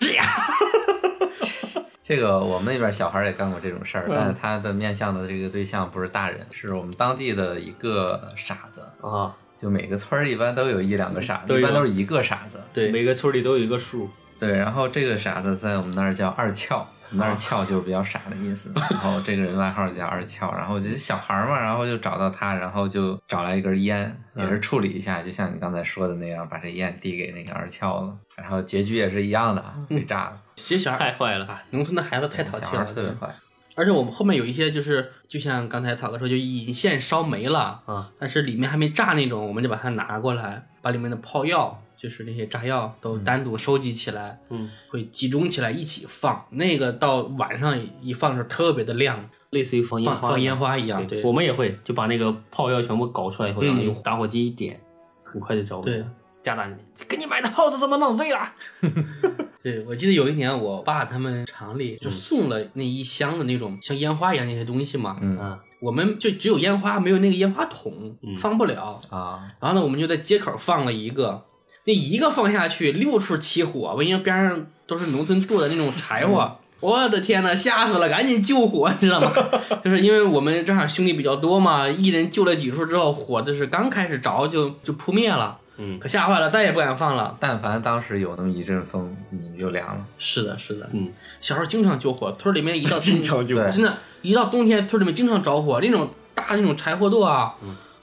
[2.02, 8.82] 这个我们那边小孩也干过这种事儿，嗯但是他的面向的这个对象不是大人，是我们当地的一个傻子。
[9.00, 12.60] 啊，就每个村儿一般都有一两个傻子，一般都是一个傻子。
[12.72, 14.10] 对每个村里都有一个数，
[14.40, 18.72] 对，然后这个傻子在我们那儿叫二翘，我们那儿翘就是比较傻的意思。
[18.74, 28.16] 然后这个人外号叫二翘，然后就是小孩儿嘛，然后就找到他，然后就找来一根烟，也是处理一下，就像你刚才说的那样，把这烟递给那个二翘了。
[28.36, 30.40] 然后结局也是一样的，被炸了。
[30.56, 33.28] 其实小孩太坏了，啊，农村的孩子太淘气了，特别坏。
[33.76, 46.46] 而且我们后面有一些就是，就像刚才草哥说，就引线烧没了啊，但是里面还没炸那种，我们就把它拿过来，把里面的炮药，就是那些炸药都单独收集起来，嗯，会集中起来一起放。
[46.50, 51.06] 那个到晚上一放的时候特别的亮，类似于放烟花，放放烟花一样。
[51.06, 54.80] 对，我们也会就把那个炮药全部搞出来以后，然后嗯用打火机一点，
[55.22, 55.82] 很快就着了。
[55.82, 56.02] 对，
[56.42, 56.74] 家长
[57.06, 58.40] 给你买的炮都这么浪费了。
[59.62, 68.98] 对，我记得有一年我爸他们厂里就送了那一箱的那种像烟花一样那些东西嘛，嗯啊，我们就只有烟花，没有那个烟花筒，嗯放不了。
[69.10, 71.44] 啊，然后呢，我们就在街口放了一个，
[71.84, 76.56] 那一个放下去，六处起火，我因为边上都是农村做的那种柴火。
[76.80, 78.08] 我的天呐，吓死了！
[78.08, 79.30] 赶紧救火，你知道吗？
[79.84, 87.36] 就是因为我们正好兄弟比较多嘛，一人救了几处之后，火就是刚开始着就就扑灭了，嗯可吓坏了，再也不敢放了。
[87.38, 90.02] 但凡当时有那么一阵风，你就凉了。
[90.16, 91.10] 是的，是的，嗯，
[91.42, 97.54] 小时候经常救火，村里面一到 冬经常救火真的，一到冬天村里面经常着火，那种大那种柴火垛啊，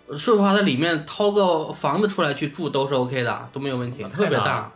[0.10, 4.72] 说实话，它里面掏个房子出来去住都是 OK 的，都没有问题，特别大。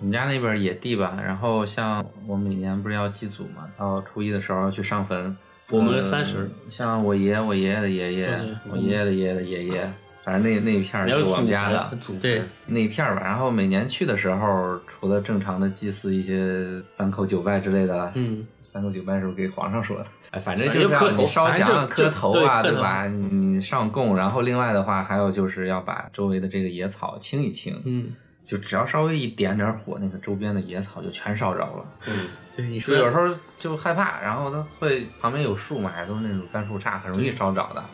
[0.00, 5.36] 我们家那边野地吧，然后像我每年不是要祭祖嘛，到初一的时候要去上坟。
[5.70, 8.28] 我们呃三十像我爷、我爷爷的爷爷
[8.68, 9.92] 我爷爷的爷爷的爷爷，
[10.24, 13.22] 反正那那一片儿你要是我们家的祖对，那一片儿吧。
[13.22, 20.06] 然后每年去的时候，除了正常的祭祀一些三叩九拜之类的，嗯，三叩九拜是不给皇上说的？
[20.32, 23.06] 哎，反正就是要正磕头你烧香磕头啊，对吧？
[23.06, 27.78] 你上供，然后另外的话，还有就是要把周围的这个野草清一清。
[27.84, 31.84] 嗯，就只要稍微一点点火，那个周边的野草就全烧着了。
[32.08, 32.14] 嗯，
[32.56, 37.84] 对，你说有时候就害怕，然后它会旁边有树嘛，都是那种干树杈，很容易烧着的。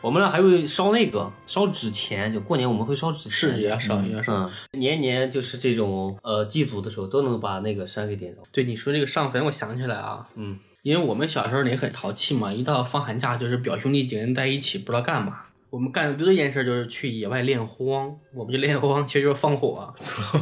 [0.00, 4.32] 我们那还会烧那个烧纸钱，就过年我们会烧纸钱，是也要烧也要烧。
[4.34, 8.42] 嗯，年年就是这种呃祭祖的时候都能把那个山给点着。
[8.50, 15.42] 对你说这个上坟，我想起来啊，嗯，因为我们小时候也很淘气嘛，一到放寒假就是表兄弟几个人在一起，不知道干嘛。
[15.70, 19.94] 我们干的最多一件事就是去野外练荒，我们就练荒，其实就是放火，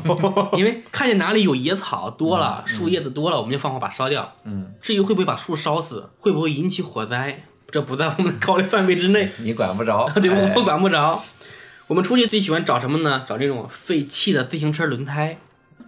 [0.57, 4.33] 因为看见哪里有野草多了，树叶子多了，我们就放火把烧掉。
[4.45, 9.31] 嗯，至于会不会把树烧死，会不会引起火灾，这不在我们的考虑范围之内。
[9.39, 11.23] 你管不着， 对，哎我管不着。
[11.89, 13.25] 我们出去最喜欢找什么呢？
[13.29, 15.39] 找这种废弃的自行车轮胎，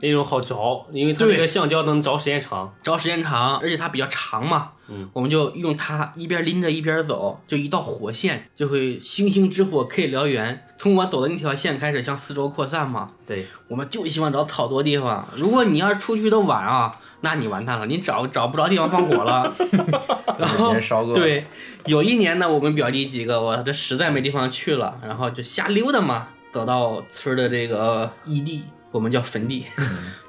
[0.01, 2.73] 那种好着，因为它对那个橡胶能着时间长。
[2.83, 4.71] 着时间长，而且它比较长嘛。
[4.91, 10.67] 嗯，我们就用它一边拎着一边走，就一道火线就会星星之火可以燎原。
[10.79, 13.11] 从我走的那条线开始向四周扩散嘛。
[13.27, 15.29] 对，我们就喜欢找草多地方。
[15.35, 19.53] 如果你要是出去的晚啊，那你完蛋了，你找找不着地方放火了。
[20.39, 21.47] 然后烧过对，
[21.87, 29.65] 有一年呢，我们表弟几个，我这实在没地方去了，然后就瞎溜达嘛，走到村的这个异地，我们叫坟地，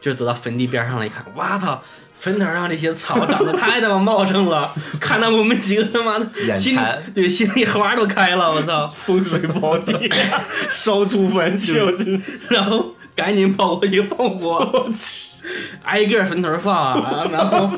[0.02, 1.82] 就走到坟地边上了，一看，哇操！
[2.16, 6.78] 坟头上这些草长得太他妈茂盛了， 看到我们几个他妈的眼心
[7.16, 8.90] 对心里花都开了，我操！
[8.90, 10.12] 风水宝地，
[10.70, 11.80] 烧出坟去，
[12.50, 14.90] 然后赶紧跑过去放火，
[15.84, 17.70] 挨个坟头放，啊然后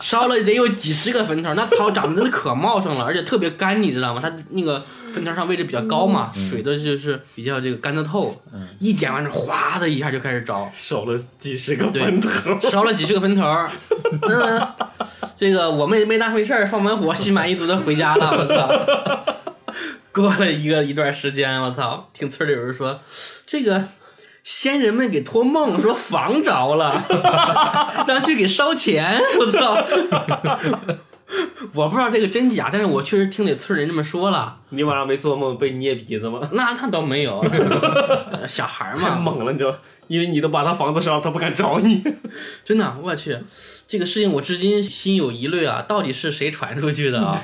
[0.00, 4.20] 烧了得有几十个坟头，那草长得真的可茂盛了，而且特别干，你知道吗？
[4.22, 8.40] 它那个坟头上位置比较高嘛，水的就是比较这个干得透，
[8.78, 12.28] 一点完之后，哗的一下就开始着，烧了几十个坟头。
[12.70, 13.42] 烧了几十个坟头
[15.36, 19.34] 这个我们也没当回事儿，放完火心满意足的回家了，我操。
[20.12, 23.00] 过了一个一段时间，我操，听村里有人说，
[23.46, 23.84] 这个
[24.48, 27.04] 仙人们给托梦说房着了，
[28.08, 29.76] 让去给烧钱，我操。
[31.74, 34.56] 我不知道这个真假，但是我确实听那村人这么说了。
[34.70, 36.40] 你晚上没做梦被捏鼻子吗？
[36.52, 37.44] 那那倒没有，
[38.46, 39.74] 小孩儿太嘛，猛了，你知道？
[40.08, 42.02] 因为你都把他房子烧了，他不敢找你。
[42.64, 43.38] 真的，我去，
[43.86, 47.42] 这个事情我至今心有疑虑啊，到底是谁传出去的啊？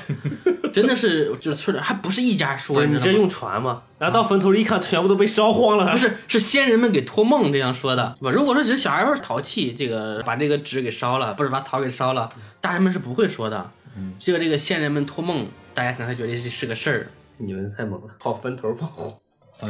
[0.73, 3.83] 真的是，就是村里还不是一家说，你这用传吗？
[3.97, 5.91] 然后到坟头里一看，全部都被烧荒了。
[5.91, 8.29] 不是是先人们给托梦这样说的，不？
[8.29, 12.29] 如果说只是小孩儿淘气，这个把这个纸给烧了，不是把草给烧了，
[12.61, 13.71] 大人们是不会说的。
[14.19, 19.13] 这个这个先人们托梦，大家可能还觉得这是个事儿，你们太猛了，跑坟头放火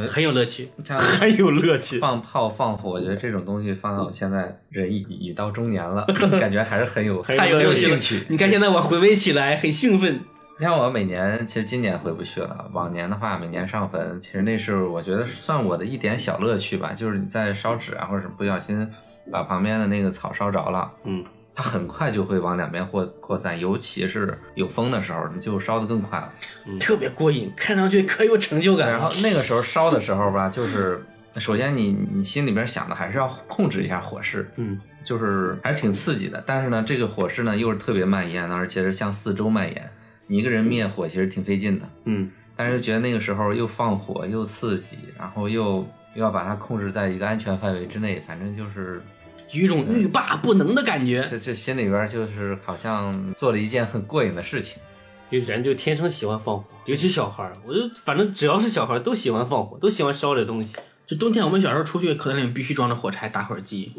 [0.08, 0.68] 很有乐趣。
[0.84, 1.98] 像还有乐趣。
[1.98, 6.04] 放炮放火，我觉得这种东西放到我现在人已已到中年了，
[6.40, 8.24] 感觉还是很有 很太有很有兴趣。
[8.28, 10.20] 你看现在我回味起来很兴奋。
[10.58, 12.68] 你看我每年，其实今年回不去了。
[12.72, 18.90] 往年的话，每年上坟，其实那是我觉得算我的一点小乐趣吧，就是你在烧纸啊，或者是不小心
[19.30, 21.22] 把旁边的那个草烧着了，嗯，
[21.56, 26.30] 它很快就会往两边扩扩散，尤其是有风的时候，你就烧得更快了。
[26.78, 28.90] 特别过瘾，看上去可有成就感。
[28.90, 31.02] 然后那个时候烧的时候吧，就是
[31.36, 36.44] 首先你你心里边想的还是要控制一下火势，嗯，就是还是挺刺激的。
[36.46, 39.90] 但是呢，这个火势呢又是特别蔓延的，而且是向四周蔓延。
[40.26, 45.72] 你一个人灭火其实挺费劲的，嗯，但是又觉得那个时候又放火又刺激，然后又
[46.14, 49.00] 又要把它控制在一个安全范围之内，反正就是
[49.52, 51.24] 有一种欲罢不能的感觉。
[51.28, 54.80] 这这心里边就是好像做了一件很过瘾的事情。
[55.28, 60.76] 就人就天生喜欢放火，尤其小孩儿，我就反正只要是小孩儿都喜欢放火，都喜欢烧这东西。
[61.04, 63.92] 就冬天我们小时候出去，口袋里面必须装着火柴、打火机。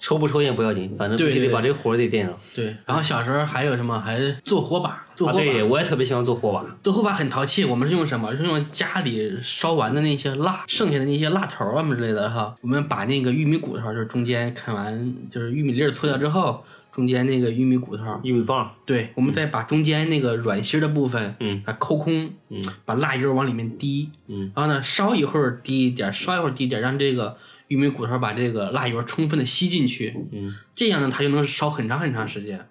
[0.00, 2.34] 抽不抽烟不要紧，反正必须得把这个火得点上。
[2.56, 4.00] 对，然后小时候还有什么？
[4.00, 5.44] 还做火把，做啊，火把。
[5.44, 6.64] 对，我也特别喜欢做火把。
[6.82, 8.34] 做火把很淘气，我们是用什么？
[8.34, 12.56] 是用家里烧完的那些蜡，剩下的那些蜡头啊什么之类的哈。
[12.62, 27.36] 我们把那个玉米骨头，就是中间啃完，就是玉米粒儿搓掉之后，中间那个玉米骨头，玉米棒，对，我们再把中间那个软芯儿的部分，嗯把它抠空，嗯把蜡油往里面滴，嗯然后呢烧一会儿滴一点儿，烧一会儿滴一点儿，让这个
[27.70, 32.66] 玉米骨头把这个蜡油充分的吸进去，嗯这样呢，它就能烧很长很长时间。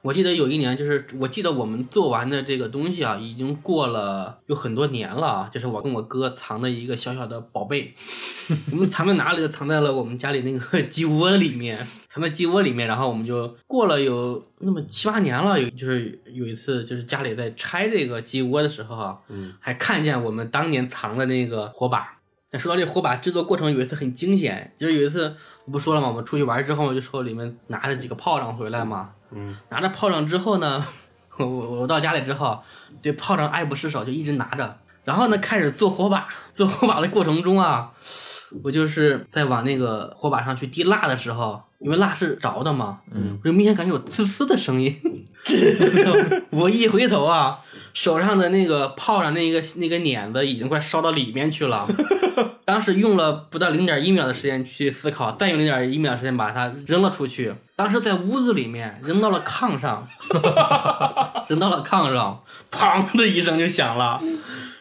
[0.00, 5.50] 我记得有一年，就是我记得我们做完的这个东西啊，已经过了有很多年了啊。
[5.52, 7.92] 就是我跟我哥藏的一个小小的宝贝，
[8.70, 9.48] 我们藏在哪里呢？
[9.48, 12.86] 藏在了我们家里那个鸡窝里面，藏在鸡窝里面。
[12.86, 22.17] 然后我们就过了有那么七八年了，有就是有一次，就是家里在拆这个鸡窝的时候啊，嗯还看见我们当年藏的那个火把。
[22.50, 26.08] 那说到这火把制作过程，有一次很惊险，就是有一次我不说了吗？
[26.08, 29.10] 我们出去玩之后，就说里面拿着几个炮仗回来嘛。
[29.30, 30.82] 嗯拿着炮仗之后呢，
[31.36, 32.60] 我我我到家里之后，
[33.02, 34.78] 对炮仗爱不释手，就一直拿着。
[35.04, 36.28] 然后呢，开始做火把。
[36.52, 37.92] 做火把的过程中啊，
[38.62, 44.94] 我就是在往那个火把上去滴蜡的时候，因为蜡是着的嘛，嗯，我就明显感觉有呲呲的声音。
[46.50, 47.60] 我一回头啊，
[47.98, 51.84] 手上的那个炮上那个那个碾子已经快烧到里面去了。
[52.64, 57.52] 当时用了不到零点一秒的时间去思考，再用零点一秒时间把它扔了出去。
[57.74, 60.06] 当时在屋子里面扔到了炕上，
[61.50, 64.20] 扔到了炕上，砰的一声就响了。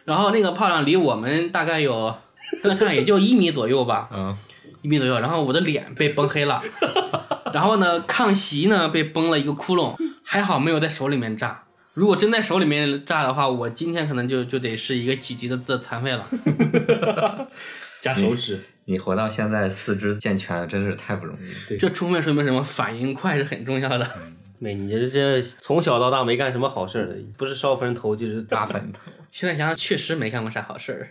[0.05, 2.15] 然后那个炮仗离我们大概有，
[2.61, 4.37] 现在看也就一米左右吧，嗯，
[4.83, 5.19] 一米左右。
[5.19, 6.61] 然后我的脸被崩黑了，
[7.51, 11.63] 然后呢，炕席呢被崩了一个窟窿，还好没有在手里面炸。
[11.97, 16.23] 如果真在手里面炸的话，我今天可能就就得是一个几级的自残废了。
[17.99, 21.79] 加手指，你活到现在四肢健全，真是太不容易了。
[21.79, 22.61] 这充分说明什么？
[22.63, 24.07] 反应快是很重要的。
[24.59, 28.99] 没你这这从小到大没干什么好事儿的，不是烧坟头就是大坟头。
[29.31, 31.09] 现在想想，确实没干过啥好事儿。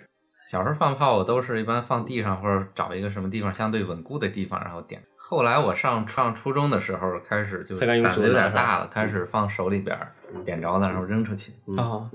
[0.49, 5.03] 小时候放炮，我都是一般放地上或者找一个什么地方相对稳固的地方，然后点。
[5.29, 9.99] 后来我上上初中的时候，开始就胆子有点大了，开始放手里边，
[10.45, 11.51] 点着了然后扔出去。
[11.77, 12.09] 啊，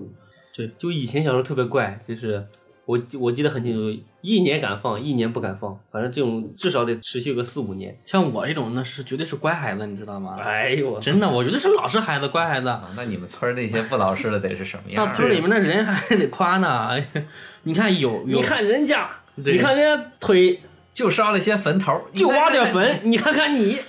[0.56, 2.48] 对，就以前小时候特别怪，就是
[2.86, 8.00] 我我记得很清楚，一年敢放，一年不敢放，反正这种至少得持续个四五年。
[8.06, 10.38] 像我这种那是绝对是乖孩子，你知道吗？
[10.40, 12.70] 哎呦，真的，我觉得是老实孩子、乖孩子。
[12.70, 15.06] 啊，那你们村儿那些不老实的得是什么样？
[15.06, 16.88] 到村里面那人还得夸呢。
[16.88, 17.24] 哎呀，
[17.64, 20.62] 你看有有，你看人家，你看人家腿
[20.94, 22.74] 就烧了些坟头，就挖点你看看。
[22.74, 23.80] 坟，你看看你，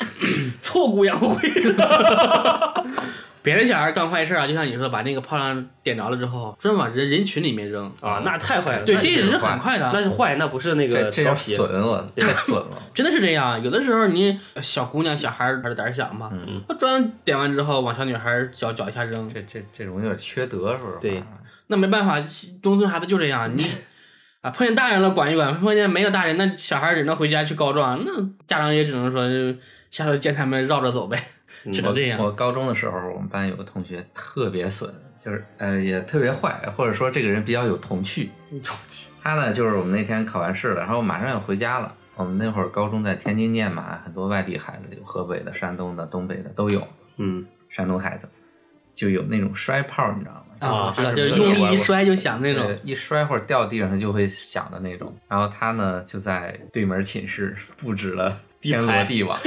[0.60, 1.48] 挫骨扬灰。
[3.44, 8.84] 别的小孩干坏事啊，就像你说，把那个炮仗点着了之后，专往人人群里面扔啊，那太坏了。
[8.84, 11.56] 对，这是很快的，那是坏，那不是那个这这叫抄袭。
[11.56, 12.80] 损了，太损了。
[12.94, 13.60] 真的是这样。
[13.60, 20.98] 有的时候你小姑娘、小孩儿还是胆儿小嘛，嗯，他专点完之后往小女孩脚脚一下扔，这这这种有点缺德，是不是？
[21.00, 21.20] 对
[21.66, 22.22] 那没办法，
[22.62, 23.60] 农村孩子就这样，你
[24.42, 28.12] 啊碰见大人了管一管，碰见没有大人，那小孩儿只能回家去告状，那
[28.46, 29.22] 家长也只能说
[29.90, 31.16] 下次见他们绕着走呗，
[31.72, 32.20] 只能这样。
[32.20, 38.30] 我高中的时候，我们班有个同学特别损，就是呃也特别坏，或者说这个人比较有童趣。
[38.50, 39.08] 童趣。
[39.22, 41.94] 他呢，就是我们那天考完试了，然后马上要回家了。
[42.16, 46.86] 我们那会儿高中在天津念嘛，很多外地孩子，有河北的、山东的、东北的都有。
[47.16, 48.28] 嗯，山东孩子
[48.92, 50.41] 就有那种摔炮，你知道吗？
[50.62, 52.78] 啊，我知道，就是是用力一摔就响那种。
[52.84, 55.14] 一摔或者掉地上，它就会响的那种。
[55.28, 59.38] 然后他呢，就在对门寝室布置了天罗地网，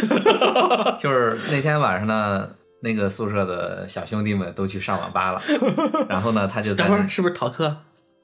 [0.99, 2.49] 就是那天晚上呢，
[2.81, 5.41] 那个宿舍的小兄弟们都去上网吧了，
[6.09, 7.75] 然后呢，他就等会儿是不是逃课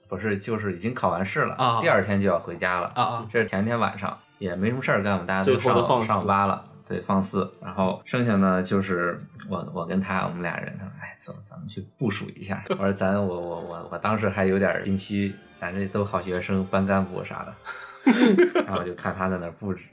[0.10, 2.92] 不是就是已经考完试了，啊第二天就要回家了。
[2.96, 3.26] 啊啊？
[3.32, 6.66] 这是前天晚上也没什么事儿干，我们大家都上网吧了。
[6.86, 9.18] 对，放肆，然后剩下呢就是
[9.50, 10.78] 我，我跟他，我们俩人，
[11.22, 12.64] 走，咱们去部署一下。
[12.72, 17.54] 我说咱，我我我我当时还有点心虚，咱这都好学生，班干部啥的，
[18.66, 19.84] 然后我就看他在那儿布置，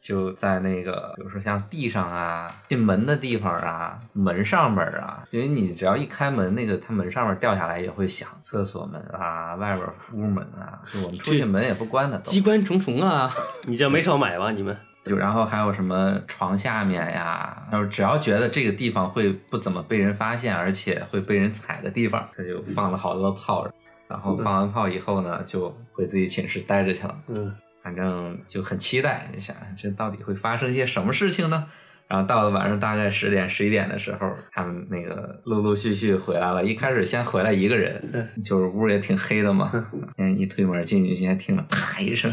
[0.00, 8.28] 就在那个，比如说像地上啊、进门的地方啊、门上面啊，因为你只要一开门，那个它门上面掉下来也会响。
[8.42, 13.32] 厕所门啊，外边屋门啊，就我们出去门也不关的，机关重重啊！
[13.64, 14.50] 你这没少买吧？
[14.50, 23.68] 你们就然后还有什么床下面呀，就是只要觉得这个地方会不怎么被人发现，而且会被人踩的地方，他就放了好多炮。
[24.08, 27.16] 然后放完炮以后呢，就回自己寝室待着去了。
[27.28, 31.66] 嗯，反正就很期待，你想这到底会发生一些什么事情呢？
[32.12, 36.62] 然后到了晚上大概十点十一点的时候，他们那个陆陆续续回来了。
[36.62, 39.72] 一开始先回来一个人，就是屋也挺黑的嘛。
[40.14, 42.30] 先一推门进去，先听到啪一声，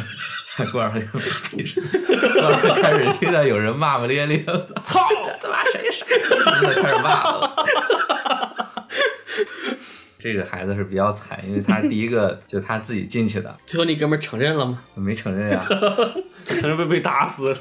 [0.74, 4.44] 过会儿又啪一声， 过会儿开始听到有人骂骂咧咧，
[4.82, 6.06] 操，这他妈谁傻？
[6.74, 7.56] 开始骂了。
[10.20, 13.58] 这个孩子是比较惨，因为他是第一个，就他自己进去的。
[13.66, 14.84] 最后那哥们承认了吗？
[14.96, 15.66] 没承认呀，
[16.44, 17.58] 承认被被打死了。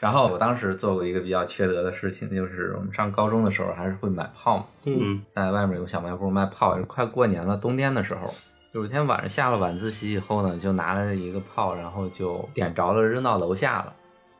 [0.00, 4.64] 然后我当时做过一个比较缺德的事情，就是我们上高中的时候还是会买炮嘛。
[4.84, 8.32] 嗯，在外面有小卖部卖炮，快过年了，冬天的时候，
[8.72, 13.92] 有一天晚上下了晚自习以后呢，就拿了一个炮，然后就点着了，扔到楼下了。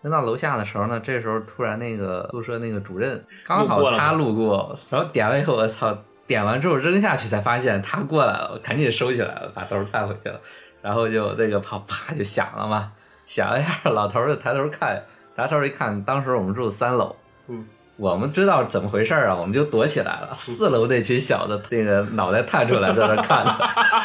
[0.02, 5.96] 扔到楼下的时候呢，这时候突然那个宿舍那个主任刚好他路过，然后点完以后，我操！
[6.24, 10.40] 点完之后扔下去，才发现他过来了，我赶紧收起来了，把兜带回去了。
[10.80, 12.92] 然后就那个炮啪就响了嘛，
[13.32, 15.02] 响了一下，老头就抬头看，
[15.34, 17.16] 抬头一看，当时我们住三楼，
[17.48, 17.64] 嗯，
[17.96, 20.36] 我们知道怎么回事啊，我们就躲起来了。
[20.38, 23.42] 四楼那群小子那个脑袋探出来在那看，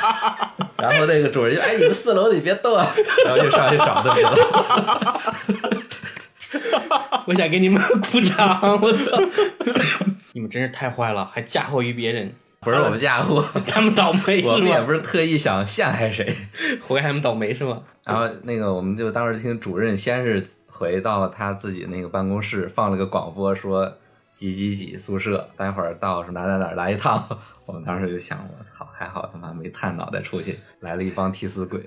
[0.79, 2.87] 然后那个主人就哎，你们四楼你别动啊，
[3.25, 5.21] 然后就上去找他们了。
[7.27, 9.21] 我想给你们鼓掌，我操！
[10.31, 12.33] 你们真是太坏了，还嫁祸于别人。
[12.61, 14.41] 不是我们嫁祸，他们倒霉。
[14.43, 16.35] 我们也不是特意想陷害谁，
[16.81, 17.81] 活该他们倒霉是吗？
[18.07, 23.93] 然后那个，我们就当时听主任先是回到他自己那个办公室，放了个广播说。
[24.37, 27.27] 几几几宿舍，待会儿到是哪哪哪来一趟。
[27.65, 31.83] 我们当时就想，我操，还好他妈没探脑袋出去，来了一帮替死鬼。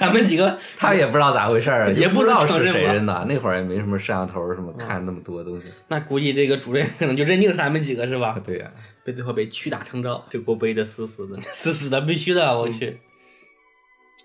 [0.00, 3.24] 他 们几个他也不知道咋回事儿，也不知道是谁扔的。
[3.28, 5.68] 那会儿也没什么摄像头什么看那么多东西。
[5.86, 8.36] 那估计这个主任可能就认定是他们几个是吧？
[8.44, 8.68] 对呀，
[9.04, 12.98] 被最后被屈打成招，这锅背的死死的，死死的，必须的，我去。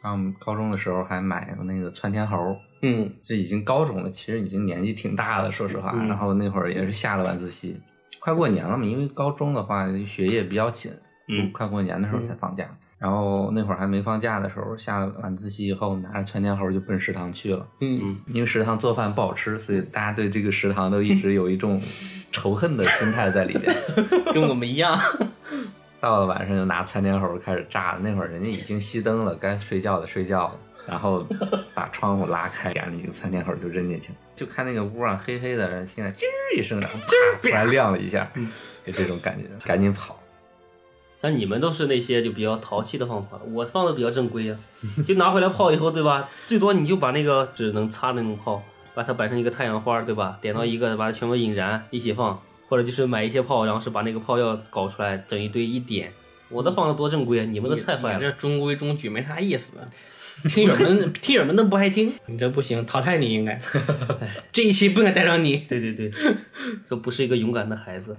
[0.02, 2.56] 然后我们高中的时候还买过那个窜天猴。
[2.82, 5.94] 嗯，这已经高中了，其实已经年纪挺大的，说实话。
[6.08, 7.80] 然后那会儿也是下了晚自习，
[8.20, 10.92] 快过年了嘛，因为高中的话学业比较紧，
[11.28, 12.66] 嗯，快过年的时候才放假。
[12.98, 17.68] 然后那会儿还没放假的时候，下了晚自习以后，拿着窜天猴就奔食堂去了。
[17.82, 21.80] 嗯，因为食堂做饭不好吃，所以大家对这个食堂都一直有一种
[22.32, 23.76] 仇恨的心态在里边，
[24.34, 25.00] 跟我们一样。
[26.02, 30.60] 到了晚上就拿窜天猴开始炸，那会儿人家已经熄灯了，该睡觉的睡觉了。
[30.88, 31.24] 然后
[31.76, 34.16] 把窗户拉开，点了一个窜天猴就扔进去了。
[34.36, 36.24] 就看那个屋啊黑黑的，然后听见吱
[36.58, 36.98] 一声，然后
[37.40, 38.28] 突然亮了一下，
[38.84, 40.20] 就这种感觉，赶紧跑。
[41.22, 44.58] 像你们都是那些就比较淘气的方法，我放的比较正规啊。
[45.06, 46.28] 就拿回来泡以后，对吧？
[46.48, 48.64] 最多你就把那个只能擦那种泡，
[48.96, 50.40] 把它摆成一个太阳花，对吧？
[50.42, 52.42] 点到一个，把它全部引燃，一起放。
[52.72, 56.10] 或者就是买一些炮，然后是把那个炮药搞出来，整一堆一点。
[56.48, 58.20] 我的放的多正规啊，你们的太坏了。
[58.22, 59.64] 这中规中矩没啥意思。
[60.48, 63.60] 听友们，听友们都不爱听，你这不行，淘汰你应该。
[64.54, 65.58] 这一期不应该带上你。
[65.58, 66.10] 对对对，
[66.88, 68.16] 都不是一个勇敢的孩子。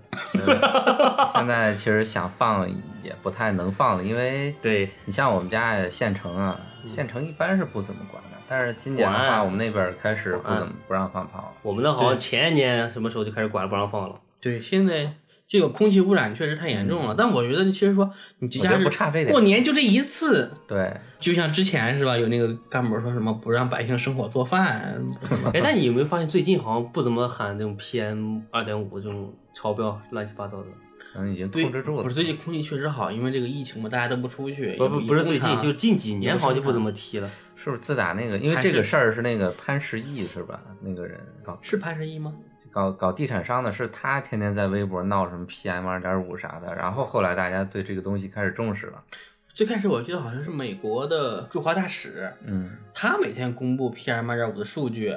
[1.32, 2.68] 现在其实想放
[3.02, 8.28] 也不太能放了，因为对你像我们家县城啊，县城一般是不怎么管的。
[8.46, 11.54] 但是今年的话，我们那边开始不怎么不让放炮。
[11.62, 14.14] 我们那好像前年什么时候就开始管了，不让放了。
[14.42, 15.14] 对，现在。
[15.48, 22.16] 这个空气污染确实太严重了，但我觉得其实说你节假日不差这点过年就这一次，对，就像之前是吧？
[22.16, 24.98] 有那个干部说什么不让百姓生火做饭，
[25.52, 30.68] 哎，但你有没有发现最近好像不怎么喊这种 PM 二点五这种超标，乱七八糟的，
[30.98, 32.02] 可能已经控制住了。
[32.02, 34.74] 不是最近空气确实好，因为这个疫情嘛，大家都不出去。
[34.78, 37.28] 不不不是最近，就近几年好像就不怎么提了。
[37.28, 38.38] 是不是自打那个？
[38.38, 40.58] 因为这个事儿是那个潘石屹是吧？
[40.80, 42.32] 那个人搞是潘石屹吗？
[42.72, 49.02] 搞搞地产商的是他，天天在微博闹什么 PM 二点五啥的，然后后来大家对这个东西开始重视了。
[49.54, 55.14] 最开始我记得好像是美国的驻华大使，嗯，他每天公布 PM 二点五的数据，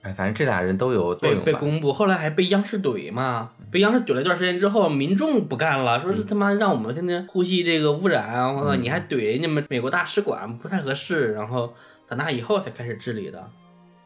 [0.00, 11.74] 哎，反正这俩人都有被被公布，后来还被央视怼嘛，被央视怼了一段时间之后，民众不干了，说是他妈让我们天天呼吸这个污染，我操，你还怼人家们美国大使馆不太合适，然后
[12.08, 13.46] 等那以后才开始治理的。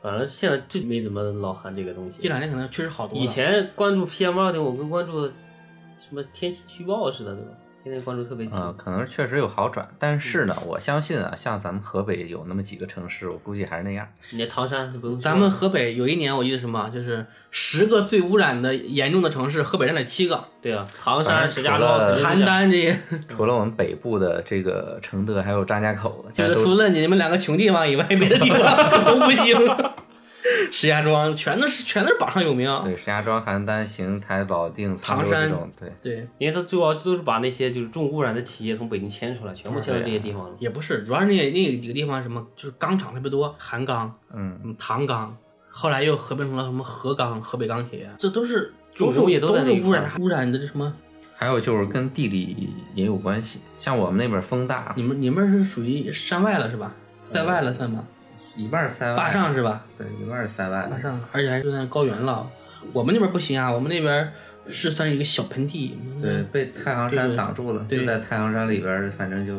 [0.02, 2.22] 反正现在就没怎么老喊这个东西。
[2.22, 3.18] 这两年可能确实好多。
[3.18, 7.50] 以前关注 PM 二点五跟关注什么天气预报似的，对吧？
[7.82, 8.54] 现在关注特别紧。
[8.58, 14.06] 呃，可能确实有好转，但是呢，我相信啊，像咱们河北有那么几个城市，我估计还是那样。
[14.32, 28.60] 你这唐山咱们河北有一年我记得什么，就是十个最污染的严重的城市，河北占了七个，对啊，唐山、石家庄、邯郸这些， 除了我们北部的这个承德，还有张家口，就是除了你们两个穷地方以外，别的地方
[29.04, 29.56] 都不行。
[30.72, 32.68] 石家庄全都是全都是榜上有名。
[32.82, 40.56] 对石家庄、邯郸、邢台、保定、唐山这种，对，对，因为它主要都是把那些就是重污染的企业从北京迁出来，全部迁到这些地方了。
[40.58, 45.36] 也不是，主要是那那几个地方什么，就是钢厂特别多，韩钢、嗯，嗯唐钢，
[45.68, 50.92] 后来又合并成了什么河钢、河北钢铁，这都是重工业都都是污染污染的这什么？
[51.36, 56.94] 还有就是跟地理也有关系，像我们那边风大，你们你们是属于山外了是吧？
[57.22, 58.04] 塞外了算吗？
[58.56, 59.84] 一半儿塞外，坝上是吧？
[59.96, 62.48] 对，一半儿塞外坝上，而且还是在高原了。
[62.92, 64.32] 我们那边不行啊，我们那边
[64.68, 65.98] 是算是一个小盆地。
[66.20, 69.58] 对，被太行山挡住了，就在太行山里边，反正就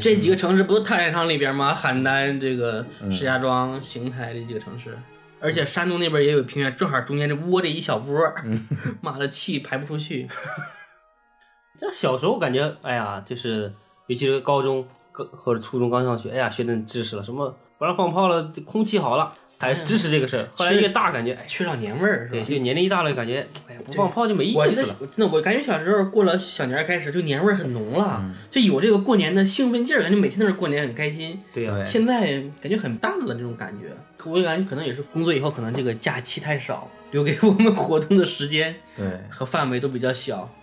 [0.00, 1.74] 这几个城市不都太行山里边吗？
[1.74, 4.96] 邯郸、这个嗯石家庄、邢台这几个城市，
[5.40, 8.66] 而且山东那边也有平原，正好中间这窝着一小窝，嗯
[9.02, 10.28] 妈的气排不出去。
[11.78, 13.72] 这小时候感觉，哎呀，就是
[14.06, 20.46] 尤其是高中刚或者初中刚上学，哎呀，学点知识了，什么不让放炮了，空气好了，还支持这个事儿。
[20.52, 22.46] 后来越大，感觉哎，缺少年味儿是对，吧？
[22.46, 24.96] 就年龄一大了，感觉哎呀，不放炮就没意我记得思了。
[25.16, 31.40] 真的，我感觉小时候过了小年儿开始，就年味儿很浓了，嗯就有这个过年的兴奋劲儿，感觉每天都是过年，很开心。
[31.54, 33.86] 对呀、对现在感觉很淡了，这种感觉。
[34.30, 40.54] 我就感觉可能也是工作以后，可能这个假期太少，留给我们活动的时间对，和范围都比较小。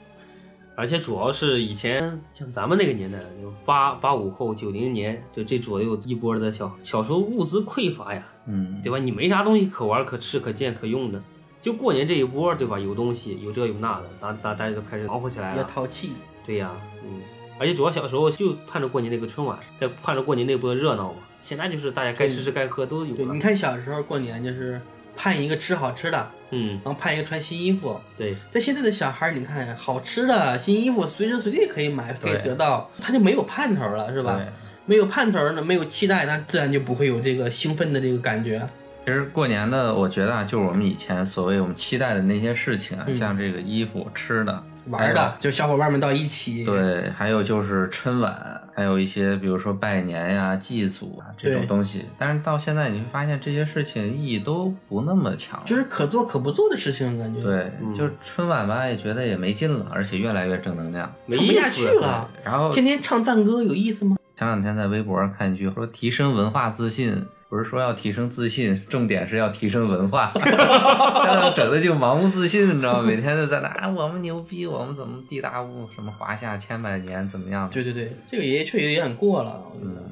[0.79, 8.99] 而且主要是以前像咱们那个年代，就八八五后、九零年，就这左右一波的小小时候物资匮乏呀，嗯，对吧？
[8.99, 11.19] 你没啥东西可玩、可吃、可见、可用的，
[11.59, 12.77] 就过年这一波，对吧？
[12.77, 15.69] 有东西，有这有那的，大大大家就开始忙活起来了要了。
[15.73, 16.11] 淘气，
[16.45, 16.71] 对呀，
[17.03, 17.21] 嗯，
[17.57, 21.19] 而且主要小时候就盼着过年那个春晚，在盼着过年那波热闹嘛。
[21.41, 23.39] 现在就是大家该吃吃该喝都有对，了你。
[23.39, 24.79] 看小时候过年就是
[25.17, 27.99] 盼一个吃好吃的，嗯，然后盼一个穿新衣服。
[28.17, 34.39] 对，但现在的小孩，你看好吃的新衣服随时随地可以买，可以得到，他就没有盼头了，是吧？
[34.85, 38.65] 没有盼头呢，没有期待，那自然就不会有这个兴奋的这个感觉。
[39.05, 52.05] 其实过年的，我觉得啊，就是我们以前所谓我们期待的那些事情啊，像这个衣服、吃的、玩的，就小伙伴们到一起，对，还有就是春晚，还有一些比如说拜年呀、祭祖啊这种东西。
[52.17, 55.61] 但是到现在你会发现这些事情意义都不那么强。
[55.65, 61.11] 就是可做可不做的事情，感觉对，嗯就是春晚吧，也觉得也没劲了，而且越来越正能量。
[61.25, 62.29] 没唱不下去了。
[62.43, 64.17] 然后天天唱赞歌有意思吗？
[64.37, 70.31] 前两天在微博上看一句说提升文化自信，不是说要提升自信，重点是要提升文化。
[70.35, 73.03] 现在整的就盲目自信，你知道吗？
[73.03, 77.69] 每天就在那、啊、我们牛逼，我们怎么地大物，什么华夏千百年怎么样？
[77.69, 80.01] 对对对，这个爷爷确实有点过了，我觉得。
[80.01, 80.11] 嗯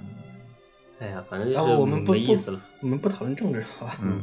[0.97, 2.61] 哎呀，反正就然是后我们不没意思了。
[2.81, 3.97] 我们不讨论政治，好吧？
[4.01, 4.13] 嗯，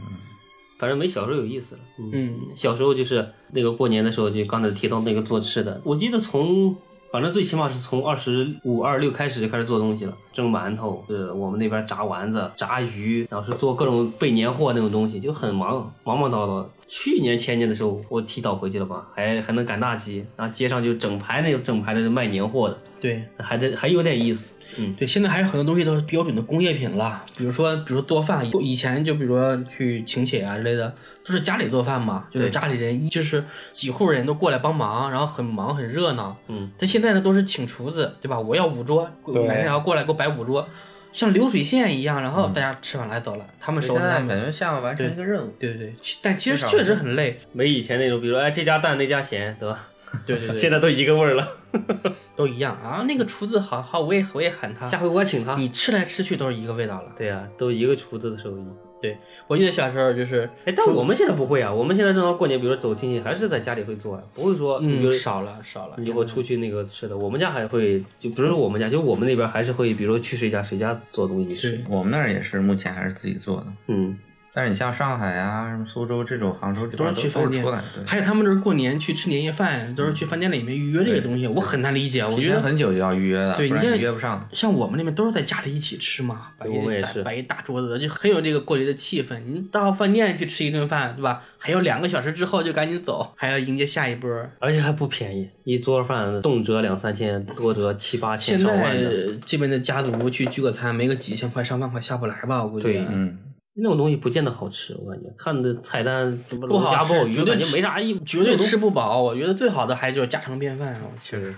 [0.79, 1.81] 反正没小时候有意思了。
[2.15, 6.75] 嗯，小时候就是那个过年的时候，就刚才提到那个做吃的，我记得从
[7.13, 16.67] 反正最起码是从二十五、二十六开始就开始做东西了，蒸馒头，是我们那边炸丸子、炸鱼，然后是做各种备年货那种东西，就很忙，忙忙叨叨。
[16.89, 24.53] 去年前年的时候，我提早回去了吧，还还能赶大集，然后街上就整排那种整排的卖年货的，对还得还有点意思。
[24.79, 36.37] 嗯，对，现在还有很多东西都是标准的工业品了，比如说，比如做饭，以前就比如说去请帖啊之类的，都是家里做饭嘛，就是家里人就是几户人都过来帮忙，然后很忙很热闹。
[36.49, 38.39] 嗯，但现在呢，都是请厨子，对吧？
[38.39, 40.69] 我要五桌，对男人要过来给我摆五桌，
[41.13, 44.15] 像流水线一样，然后大家吃完了走了，他们收拾他们。
[44.19, 45.55] 现在感觉像完成一个任务。
[45.59, 47.39] 对对对，但其实确实很累。
[47.53, 49.89] 没以前那种，比如说哎这家淡那家咸，对吧？
[50.27, 51.47] 对对对， 现在都一个味儿了。
[52.37, 53.05] 都一样啊。
[53.09, 54.85] 那个厨子好好，我也我也喊他。
[54.87, 55.57] 下回我请他。
[55.57, 57.13] 你吃来吃去都是一个味道了。
[57.17, 58.65] 对呀、都一个厨子的手艺。
[59.03, 65.97] 对，我记得小时候就是，哎，但我们现在不会啊，我们现在正常过年，比如说走亲戚，还是在家里会做呀，不会说，比如嗯，少了少了。
[65.99, 71.85] 你如果出去那个吃的，我们家还会，就不是说我们家，就我们那边还是会，比如说去谁家谁家做东西吃。
[71.89, 73.67] 我们那儿也是，目前还是自己做的。
[73.89, 74.17] 嗯，
[74.55, 78.05] 但是你像上海啊、什么苏州这种、杭州这都是去饭店出来，对。
[78.05, 82.23] 还有他们这过年去吃年夜饭，都是去饭店里面预约这个东西，我很难理解。
[82.23, 84.47] 我提觉得前很久就要预约了，不然对你约不上。
[84.53, 89.41] 像我们那边都是在家里一起吃嘛，摆一摆一大桌子，就很有这个过节的气氛。
[89.47, 91.43] 你到饭店去吃一顿饭，对吧？
[91.57, 94.31] 还有两个小时之后就赶紧走，还要迎接下一波。
[94.59, 99.35] 而且还不便宜，一桌饭动辄两三千，多则七八千、现在上万的。
[99.47, 102.63] 这边的家族去聚个餐，没个几千块、上万块下不来吧？
[102.63, 102.85] 我估计。
[102.85, 103.39] 对嗯，
[103.75, 109.23] 那种东西不见得好吃，我感觉看的菜单什么不好吃龙虾鲍鱼，感觉绝对没啥意，绝对吃不饱。
[109.23, 110.93] 我觉得最好的还就是家常便饭。
[111.03, 111.55] 我确实。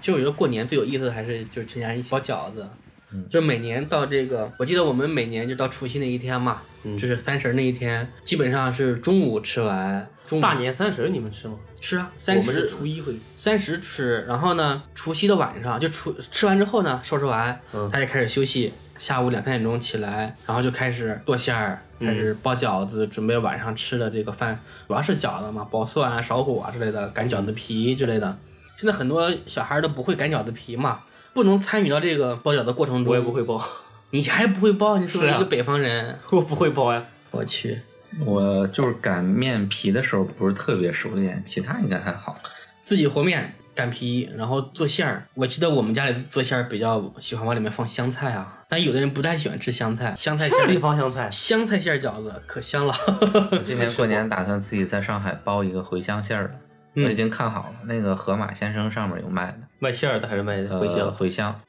[0.00, 2.68] 其实我觉得过年最有意思的还是就是全家一起包饺子。
[3.16, 11.54] 嗯就是每年到这个，我记得我们每年就到除夕那一天嘛，嗯就是三十那一天，基本上是中午吃完，中午大年三十你们吃吗？
[11.80, 13.14] 吃啊，三十我们是初一会。
[13.36, 28.36] 三十吃，然后呢，除夕的晚上就除吃完之后呢，收拾完，嗯大家开始休息，下午两三点钟起来，然后就开始剁馅儿，嗯开始包饺子，准备晚上吃的这个饭，主要是饺子嘛，包蒜啊、烧火啊之类的，擀饺子皮之类的。
[28.76, 31.00] 现在很多小孩都不会擀饺子皮嘛，
[31.32, 33.12] 不能参与到这个包饺子过程中。
[33.12, 33.60] 我也不会，包，
[34.10, 34.98] 你还不会包？
[34.98, 36.18] 你是一个北方人？
[36.30, 37.04] 我不会包呀。
[37.30, 37.80] 我去，
[38.24, 42.36] 我就是擀面皮的时候不是特别熟练，其他应该还好。
[42.84, 45.24] 自己和面、擀皮，然后做馅儿。
[45.34, 50.14] 我记得我们家里做馅儿比较喜欢往里面放香菜啊，但有的人不太喜欢吃香菜。
[50.16, 52.94] 香菜馅儿里放香菜，香菜馅儿饺子可香了。
[53.52, 56.54] 我今年过年 打算自己在上海包一个茴香馅儿的，
[56.94, 61.16] 嗯我已经看好了，那个盒马鲜生上面有卖的卖馅儿的还是卖呃茴香？
[61.16, 61.60] 茴香。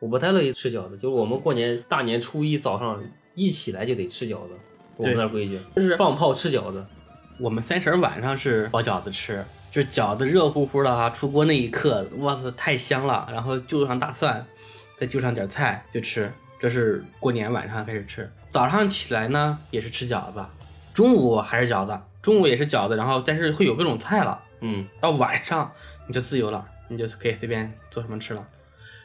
[0.00, 3.00] 我不太乐意吃饺子，就是我们过年大年初一早上
[3.34, 4.50] 一起来就得吃饺子，
[4.96, 6.84] 我们那儿规矩就是放炮吃饺子。
[7.38, 13.28] 我们三十晚上是包饺子吃，就是饺子热乎乎的啊，出锅那一刻，哇塞，太香了。
[13.30, 14.44] 然后就上大蒜，
[14.98, 18.30] 再就上点菜就吃，这是过年晚上开始吃。
[18.50, 20.44] 早上起来呢也是吃饺子，
[20.92, 24.42] 中午还是饺子，中午也是饺子，然后但是会有各种菜了。
[24.60, 25.72] 嗯，到晚上
[26.06, 28.46] 你就自由了，你就可以随便做什么吃了。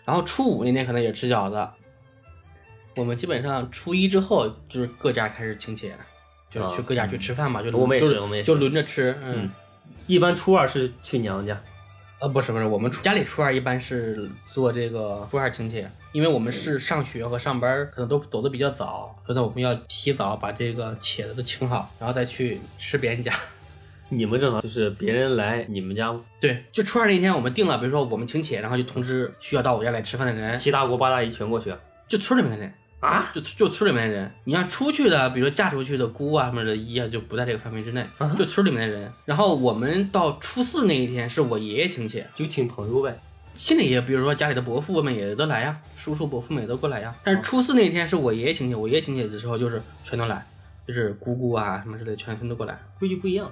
[0.03, 1.68] 然后初五那天可能也吃饺子。
[2.95, 5.95] 我们基本上初一之后就是各家开始请帖，
[6.49, 9.16] 就是去各家去吃饭嘛，就我们也是我们也是就轮着吃。
[9.24, 9.49] 嗯，
[10.08, 11.60] 一般初二是去娘家，
[12.20, 23.34] 啊不是不是，我们初家里初二一般是做这个初二请帖，因为我们是上学和上班可能都走的比较早，所以呢我们要提早把这个帖子都请好，然后再去吃别人家。
[24.10, 31.80] 你们正好就是别人来你们家，对，就初二那天我们定了，比如说我们请帖，然后就通知需要到我家来吃饭的人，七大姑八大姨全过去啊。
[32.08, 32.72] 就村里面的人
[33.06, 34.32] 啊，就就村里面的人。
[34.45, 38.06] 你像出去的，比如说嫁出去的姑啊什么的姨啊，就不在这个范围之内，
[38.38, 39.12] 就村里面的人。
[39.26, 43.16] 然后我们到初四那一天是我爷爷请帖，就请朋友呗。
[43.56, 47.16] 亲里也比如说家里的伯父们也都来呀，叔叔伯父们也都过来呀。
[47.24, 50.45] 但是初四那天是我爷爷请帖，我爷爷请帖的时候就是全都来，
[50.88, 52.78] 就是姑姑啊什么之类全全都过来。
[52.99, 53.49] 规矩不一样。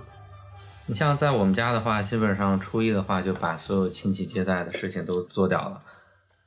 [0.87, 5.81] 你像在我们家的话，基本上初一的话就把所有亲戚接待的事情都做掉了。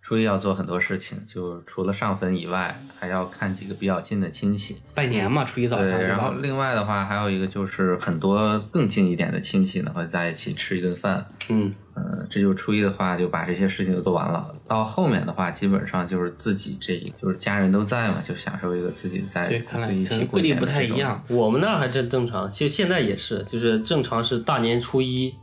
[0.07, 4.81] 初一要做很多事情，就除了上坟以外，还要看几个比较近的亲戚。
[4.95, 6.33] 拜年嘛，初一早上对，然后？
[6.41, 11.27] 另外的话，还有一个就是很多更近一点的亲戚呢，会在一起吃一顿饭。
[11.51, 14.55] 嗯，嗯，这就初一的话，就把这些事情都做完了。
[14.69, 21.25] 到后面的话，基本上就是自己这一，就是家人都在嘛，就享受一个自己在对，看来自己一可能起过各地不年的这种太一样。
[21.27, 25.35] 我们那儿还真正常，就现在也是，就是正常是大年初一，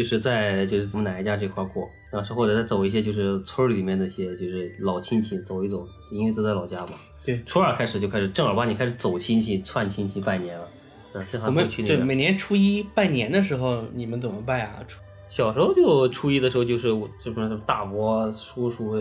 [0.00, 6.92] 就是在就是我们奶奶家这块过，当时或者再走一些就是村里面那些就是老亲戚走一走，因为都在老家嘛。
[7.22, 10.66] 对初二开始就开始正儿八经开始走亲戚、串亲戚、拜年了。
[11.14, 11.96] 嗯，这还我们去那个。
[11.96, 14.76] 对每年初一拜年的时候，你们怎么拜啊？
[14.88, 18.96] 初小时候就初一的时候，就是我这不是大伯、叔叔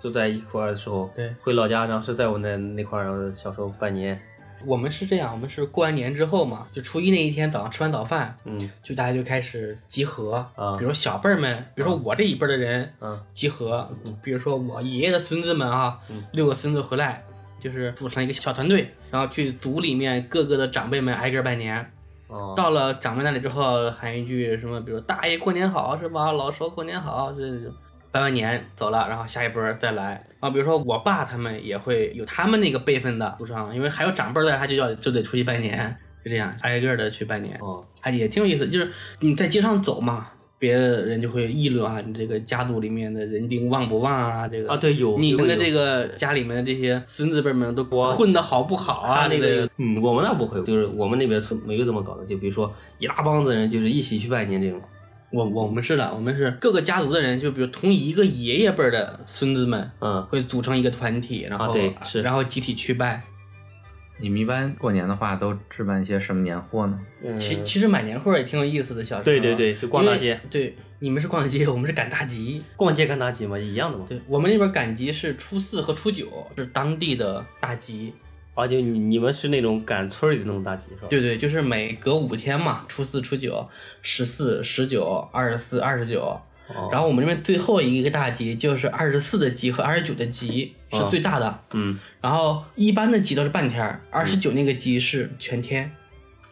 [0.00, 4.16] 都在一块儿的时候，对回老家，然后是在我那那块儿，然后小时候拜年，
[4.64, 13.88] 我们是这样，我们是过完年之后嘛，就初一那一天早上吃完早饭，嗯就大家就开始集合啊比如小辈儿们，比如说我这一辈的人嗯集合，
[14.22, 17.22] 比如说我爷爷的孙子们啊，嗯六个孙子回来，
[17.60, 21.92] 就是组成一个小团队，然后去组里面各个的长辈们挨个拜年。
[22.28, 26.32] 哦，到了长辈那里之后，喊一句什么，比如大爷过年好是吧？
[26.32, 27.72] 老叔过年好，这种
[28.16, 30.48] 拜完年走了，然后下一波再来啊。
[30.48, 35.94] 比如说我爸他们也会有他们那个辈分的祖上，因为还有长辈儿在，他就要就得出去拜年，
[36.24, 38.66] 就这样挨个的去拜年，哦，还也挺有意思。
[38.68, 38.90] 就是
[39.20, 44.48] 你在街上走嘛，别的人就会议论啊，你这个家族里面的人丁旺不旺啊？
[44.48, 49.26] 这个啊对有你们的这个家里面的这些孙子辈们都混的好不好啊？
[49.28, 54.80] 那个，嗯，我们那不会，就是我们那边村没有这么搞的，就比如说一大帮子人就是一起去拜年这种，
[55.30, 63.22] 我我们是的，我们是各个家族的人，就比如同一个爷爷辈儿的孙子们，嗯，会组成一个团体，然后、啊对是然后集体去拜。
[64.18, 66.98] 你们一般过年的话都置办一些什么年货呢？
[67.36, 69.24] 其其实买年货也挺有意思的，小时候。
[69.24, 72.62] 对对对就逛大街对，你们是逛街， 我们是赶大集。
[72.76, 74.06] 逛街赶大集嘛，一样的嘛。
[74.08, 78.14] 对我们那边赶集是初四和初九，是当地的大集。
[78.56, 81.06] 啊，就你你们是那种赶村里的那种大集是吧？
[81.08, 83.68] 对对，就是每隔五天嘛，初四、初九、
[84.02, 86.20] 十四、十九、二十四、二十九。
[86.68, 91.60] 哦然后我们这边最后一个大集就是二十四的集和二十九的集是最大的。
[91.70, 95.88] 嗯，然后一般的集都是半天，二十九那个集是全天。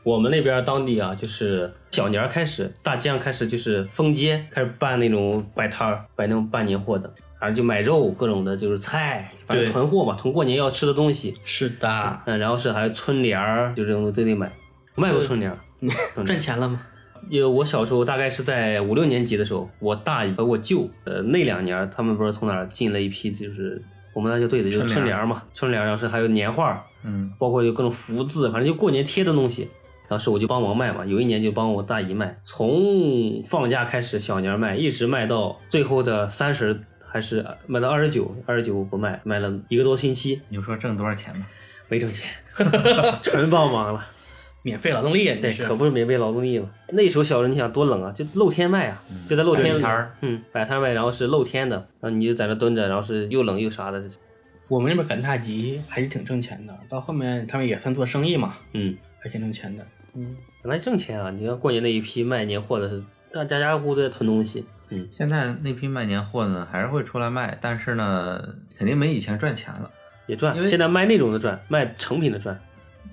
[0.05, 7.12] 我们那边当地啊，就是小年开始，大街上开始就是封街，开始办那种摆摊儿，摆那种办年货的，
[7.45, 11.34] 反正就买肉，各种的就是菜，反正囤货嘛，囤过年要吃的东西。
[11.45, 14.51] 是的，嗯，然后是还有春联儿，就这种都得买。
[14.97, 15.59] 卖过春联儿，
[16.24, 16.80] 赚钱了吗？
[17.28, 23.82] 因为我小时候大概是在五六年级的时候，我大姨和我舅，呃，那两年他们不知道从哪儿进了一批，就是
[24.14, 29.68] 我们那就对的，就是春联儿嘛，春联儿，然后是还有年画儿，嗯，包括有各种福字，反正就过年贴的东西。
[30.07, 36.78] 当时我就帮忙卖嘛，有一年就帮我大姨卖，从放假开始小年卖，一直卖到最后的三十，
[37.15, 41.47] 还是卖到二十九，二十九不卖，卖了一个多星期，你就说挣多少钱吧。
[41.89, 42.29] 没挣钱，
[43.23, 44.05] 纯帮忙了。
[44.62, 46.69] 免费劳动力啊，对，可不是免费劳动力嘛。
[46.89, 54.03] 那时候小时候你想多冷啊，就露天卖啊，就在露天摊儿，嗯，摆摊卖，然后是露天的，然后你就在那蹲着，然后是又冷又啥的，
[54.67, 59.87] 我们那边赶大集还是挺挣钱的，到后面他们也算做生意嘛，嗯，还挺挣钱的。
[60.15, 61.31] 嗯，本来挣钱啊。
[61.31, 63.01] 你看过年那一批卖年货的，
[63.33, 68.43] 大家家户户都在囤东西，嗯，现在那批卖年货呢，还是会出来卖，但是呢，
[68.76, 69.91] 肯定没以前赚钱了。
[70.26, 70.62] 也赚因。
[70.62, 72.59] 为现在卖那种的赚，卖成品的赚。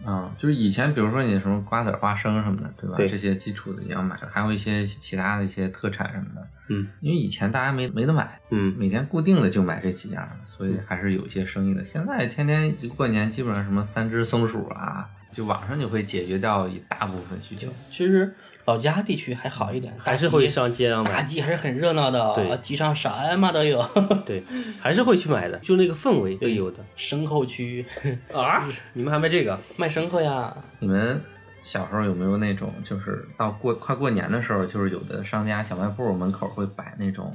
[0.03, 2.97] 啊、就是以前，比如说你什么瓜子儿、花生什么的，对吧？
[2.97, 6.47] 对这些基础的你要买，还有一些其他的一些特产什么的。
[6.69, 11.85] 嗯因为以前大家没没得买，嗯，每年固定的就买这几样，所以还是有一些生意的。
[11.85, 17.67] 现在天天一过年，基本上什么三只松鼠啊，就网上就会解决掉一大部分需求。
[17.91, 18.33] 其实
[18.71, 23.85] 老家地区还好一点，还是会上街上大买，集还是很热闹的，对集上什么都有。
[24.25, 24.41] 对，
[24.79, 27.85] 还是会去买的，就那个氛围会有的牲口区
[28.33, 28.69] 啊。
[28.93, 29.59] 你们还卖这个？
[29.75, 31.21] 卖牲口呀，你们
[31.61, 37.29] 小时候有没有那种，就是到过快过年的时候，就是有的商家小卖部门口会摆那种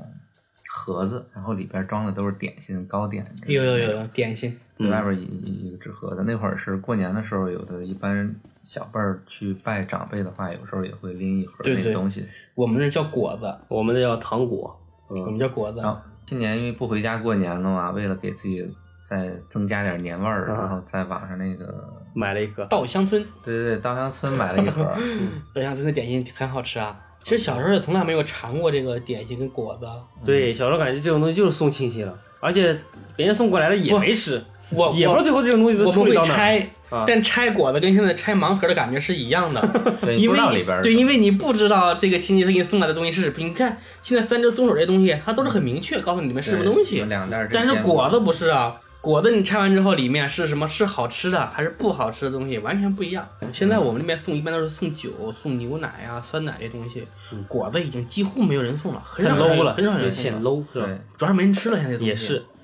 [0.71, 3.27] 盒子，然后里边装的都是点心、糕点。
[3.47, 6.25] 有有有有点心，嗯外边一一一个纸盒子。
[6.25, 8.35] 那会儿是过年的时候，有的一般
[8.67, 12.27] 小辈儿去拜长辈的话，有时候也会拎一盒那个东西。
[12.57, 14.77] 我们那叫果子，我们那叫糖果。
[15.09, 15.79] 我们叫果子。
[15.79, 15.97] 然后
[16.27, 18.69] 今年因为不回家过年了嘛，为了给自己
[19.09, 21.73] 再增加点年味儿，啊然后在网上那个，
[22.13, 24.83] 买了一个，稻香村，对对对，稻香村买了一盒。
[25.55, 27.01] 稻香村的点心很好吃啊。
[27.23, 29.87] 其实小时候也从来没有尝过这个点心跟果子，
[30.25, 32.77] 对，小时候感觉这种东西就是送亲戚了，而且
[33.17, 36.37] 别人送过来的也不没吃，我也不知道最后这种东西都我们会处理到哪儿。
[36.37, 39.61] 拆，啊但拆果子跟现在拆盲盒的感觉是一样的，
[40.03, 43.35] 对，因为不知道里边儿对，因为你不知道这个亲戚他给你送来的东西是什么。
[43.39, 48.75] 你看现在三只松鼠这些东西，它都是很明确告诉你里面是什么东西对，两袋儿但是真果子不是啊。
[49.03, 50.67] 果子你拆完之后，里面是什么？
[50.67, 53.25] 是好吃的还是不好吃的东西，完全不一样。
[53.53, 57.07] 现在我们那边送一般都是送酒、送牛奶啊、酸奶这东西，
[57.47, 60.41] 果子已经几乎没有人送了，很太少 low 了，很少人送了。
[60.41, 60.87] low 是吧？
[60.87, 62.56] 对，主要是没人吃了，现在这东西也是，嗯，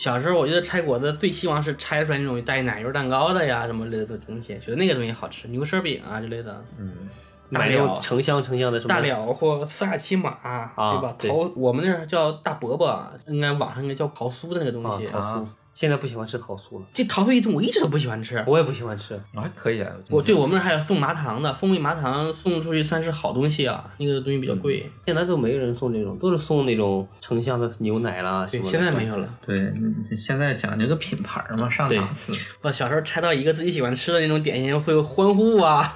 [0.00, 6.64] 小时候我觉得拆果子最希望是拆出来那种带奶油蛋糕的呀，什么类的东西，觉得那个东西好吃，牛舌饼啊之类的。
[6.78, 6.90] 嗯，
[7.52, 10.30] 大买那种了成箱成箱的什么大了或萨亚奇马，
[10.74, 11.14] 对吧？
[11.18, 15.06] 对桃我们那儿叫大伯伯，应该网上应该叫桃酥的那个东西。
[15.08, 15.44] 啊桃酥，
[15.80, 18.44] 现在不喜欢吃桃酥了，这桃酥一种我一直都不喜欢吃。
[18.46, 19.18] 我也不喜欢吃。
[19.34, 19.90] 我还可以啊。
[20.10, 24.84] 我对我们那儿还有送麻糖的，蜂蜜麻糖送出去算是好东西啊，那个东西比较贵。
[25.06, 28.70] 现在都没人送这种，都是送那种成箱的牛奶啦什对，么的。
[28.72, 29.26] 现在没有了。
[29.46, 32.34] 对，嗯现在讲究个品牌嘛，上档次。
[32.60, 35.90] 我小时候拆到一个自己喜欢吃的那种点心，会欢呼啊！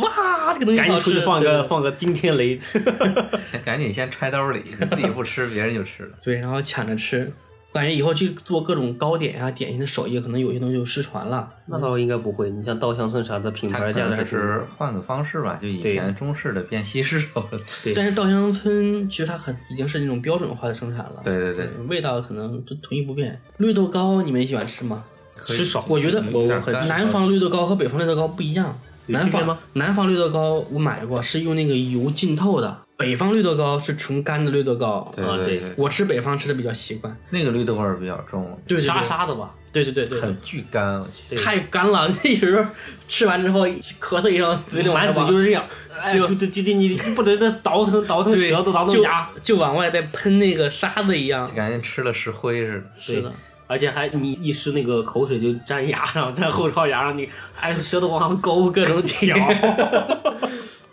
[0.00, 2.58] 哇，这个东西赶紧出去放个放个惊天雷，
[3.38, 6.18] 先赶紧先揣兜里，你自己不吃，别人就吃了。
[6.20, 7.32] 对，然后抢着吃。
[7.72, 11.48] 我感觉以后去做各种糕点啊、点心的手艺，可能有些东西就失传了。
[11.66, 12.50] 那倒应该不会。
[12.50, 17.46] 你像稻香村啥的品它牌可能只价的还挺是换个方式吧，就以前中式的变西式了。
[17.84, 23.40] 对 但是稻香村其实它很已经是那种标准化的生产了，对对对，味道可能就统一不变。
[23.58, 25.04] 绿豆糕你们喜欢吃吗？
[25.44, 25.84] 吃少。
[25.88, 28.76] 我觉得嗯有点干南方绿豆糕和北方绿豆糕不一样。
[29.06, 32.82] 南方南方绿豆糕我买过，是用那个油浸透的。
[33.00, 35.10] 北方绿豆糕是纯干的绿豆糕。
[35.16, 37.16] 啊对我吃北方吃的比较习惯。
[37.30, 39.50] 那个绿豆味儿比较重，沙沙的吧？
[39.72, 41.02] 对对对对，很巨干，
[41.36, 42.68] 太干了，那时候
[43.08, 45.64] 吃完之后咳嗽一声，嘴里满嘴就是这样，
[45.98, 51.54] 哎，就就就就你不得那倒腾倒腾舌头倒腾就牙，就往外再喷那个沙子一样就。
[51.54, 52.86] 感觉吃了石灰似的。
[53.00, 53.32] 是的，
[53.68, 57.28] 而且还你一吃那个口水就粘牙上，粘后槽牙上，你
[57.60, 59.36] 哎舌头往上勾，各种挑。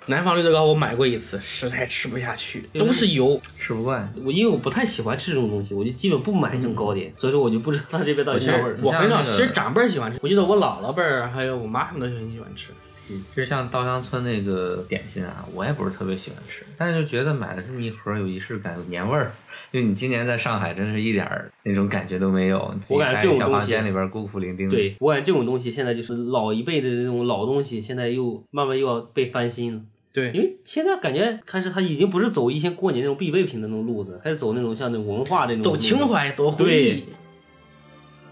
[0.09, 3.39] 南方绿豆糕我买过一次，实在吃不下去，都是油。
[3.57, 4.09] 吃不惯。
[4.23, 8.77] 我因为我不太喜欢吃这种东西，我就基本不买这种糕点，所以说我就不知道它这边到底啥味儿。
[8.81, 12.69] 我很少，其实长辈儿喜欢吃，我记得我姥姥辈儿还有我妈他们都很喜欢吃。
[13.07, 19.33] 其实像稻香村那个点心啊，我也不是特别喜欢吃，但是就觉得买了这么一盒有仪式感，有年味儿。
[19.73, 22.73] 就你今年在上海，真是一点儿那种感觉都没有。
[22.89, 24.69] 我感觉这种东西房间里边孤苦伶仃。
[24.69, 29.81] 对我感觉这种东西现在就是老一辈的那种老东西，现在又慢慢又要被翻新了。
[30.13, 37.03] 对因为现在感觉开始他已经不是走一些过年那种必备品的那种路子，开始走那种像那文化那种走情怀，走回忆。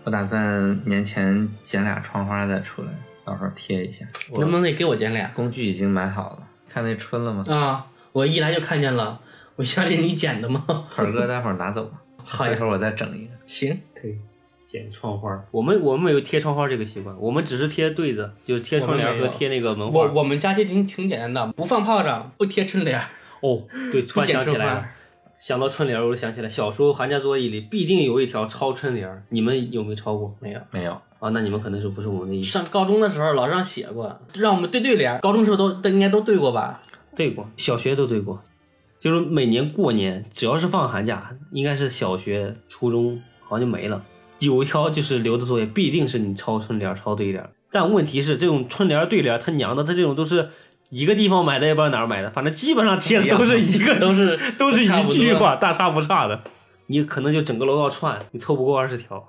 [0.04, 2.88] 我打算年前剪俩窗花再出来，
[3.24, 4.06] 到时候贴一下。
[4.38, 7.46] 能不能得给我剪俩工具已经买好了，看那春了吗？
[7.50, 7.88] 啊？
[8.12, 9.20] 我一来就看见了，
[9.56, 10.64] 我相信你剪的吗？
[10.90, 13.34] 腿哥，待会儿拿走吧，好一会儿我再整一个。
[13.46, 14.16] 行，可以
[14.76, 15.42] 剪窗花。
[15.52, 20.12] 我们我们没有贴窗花这个习惯，我们只是贴对子，就是贴窗帘和贴那个门我画。
[20.14, 23.06] 我们家就挺挺简单的，不放炮仗，不贴春联儿，
[23.42, 24.86] 哦，对， 突然想起来了。。
[25.38, 30.34] 想到春联，我就想起来，小时候寒假作业里必定有一条抄春联儿，你们有没有抄过？
[30.40, 30.60] 没有。
[30.72, 35.20] 没有，啊，那你们可能是不是我们的意思上高中的时候，老师让写过，让我们对对联。
[35.20, 36.82] 高中时候都都应该都对过吧？
[37.16, 38.42] 对过，小学都对过，
[38.98, 44.04] 就是每年过年，只要是放寒假，应该是小学、初中好像就没了。
[44.46, 47.52] 有一条就是留的作业，必定是你抄春联、抄对联儿。
[47.72, 50.50] 但问题是，这种春联、对联，他娘的，他这种都是
[50.90, 56.42] 一个地方买的，也不知道哪儿买的，反正基本上贴的都是 一个，都是 都是一句话，大差不差的。
[56.88, 59.28] 你可能就整个楼道串，你凑不够二十条。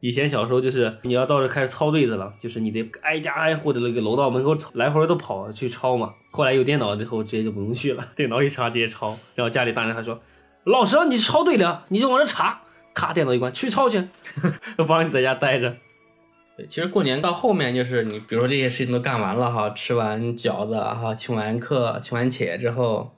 [0.00, 6.12] 以前小时候就是你要到这开始抄对子了，就是你得挨家挨户的那个楼道门口来回都跑去抄嘛。
[6.32, 9.16] 后来有电脑之后，直接就不用去了， 电脑一查直接抄。
[9.36, 10.20] 然后家里大人还说
[10.66, 12.62] ：“老师让你抄对联，你就往这查。”
[12.94, 14.08] 咔，电脑一关，去抄去，
[14.78, 15.76] 我帮你在家待着。
[16.56, 23.16] 对，其实过年到后面就是你，比如说这些事情都干完了哈，吃完饺子哈，请完客、请完且之后，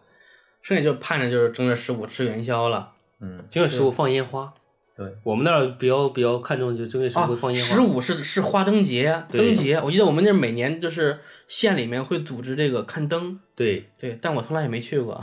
[0.63, 2.93] 剩下就盼着就是正月十五吃元宵了。
[3.21, 4.55] 嗯，正月十五放烟花，
[4.97, 7.75] 对，我们那儿比较比较看重就正月十啊五放，烟花。
[7.75, 9.81] 十五是是花灯节，对灯节。
[9.81, 11.19] 我记得我们那儿每年就是
[11.49, 15.21] 县里面会组织这个看灯，对，对，但我从来也没去过。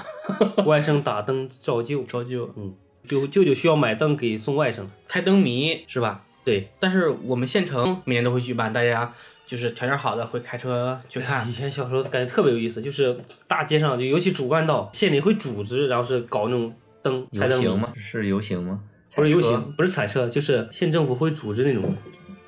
[0.66, 2.76] 外甥打灯照旧，照旧嗯，
[3.08, 4.84] 就舅舅需要买灯给送外甥。
[5.06, 6.26] 猜灯谜是吧？
[6.44, 9.14] 对，但是我们县城每年都会举办，大家
[9.46, 11.52] 就是条件好的会开车去看以。
[11.52, 13.16] 前小时候感觉特别有意思，就是
[13.48, 16.74] 大街上就尤其主干道，县里会组织，然后是搞那种
[17.04, 17.94] 灯猜灯谜游行吗？
[17.96, 18.80] 是游行吗？
[19.16, 21.96] 不是游行，不是彩车，就是县政府会组织那种，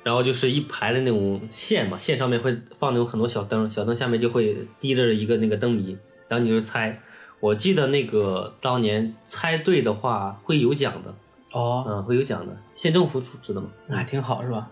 [0.02, 5.96] 然后就是一排的那种线嘛，线上面会放那种很多小灯，小灯下面就会滴着一个那个灯谜，
[6.26, 7.00] 然后你就猜。
[7.44, 11.14] 我记得那个当年猜对的话会有奖的，
[11.52, 13.68] 哦，嗯，会有奖的，县政府组织的嘛。
[13.86, 14.66] 那还挺好是吧？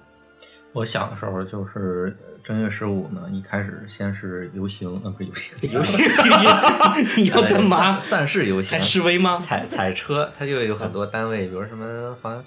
[0.73, 6.03] 我小的时候就是正月十五呢，一开始先是游行，呃，不是游行，游行
[7.23, 8.01] 你要干嘛算？
[8.01, 9.37] 算是游行还，示威吗？
[9.39, 12.43] 踩踩车，它就有很多单位，比如什么好像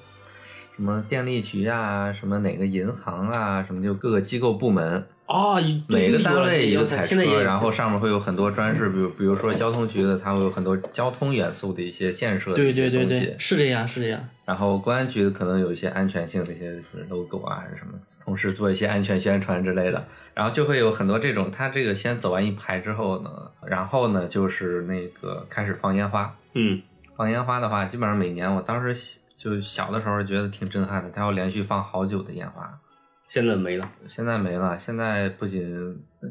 [0.76, 5.58] 什么电力局啊，什么哪个银行啊，什么就各个机构部门，哦，
[5.88, 14.22] 每个单位一个彩车，然后上面会有很多专事，比如比如说交通局的，它会有很多交通元素的一些建设的对对对对，，是这样是这样。
[14.44, 16.78] 然后公安局的可能有一些安全性的一些
[17.10, 21.50] logo 啊，还是什么，同时做一些安全宣传之类的，然后就会有很多这种。
[21.50, 23.30] 它这个先走完一排之后呢，
[23.66, 26.36] 然后呢就是那个开始放烟花。
[26.54, 26.82] 嗯，
[27.16, 32.80] 放烟花的话，基本上每年我当时小就小的时候觉得挺震撼的，它要连续放好久的烟花。
[33.28, 33.90] 现在没了。
[34.08, 35.64] 现在没了，现在不仅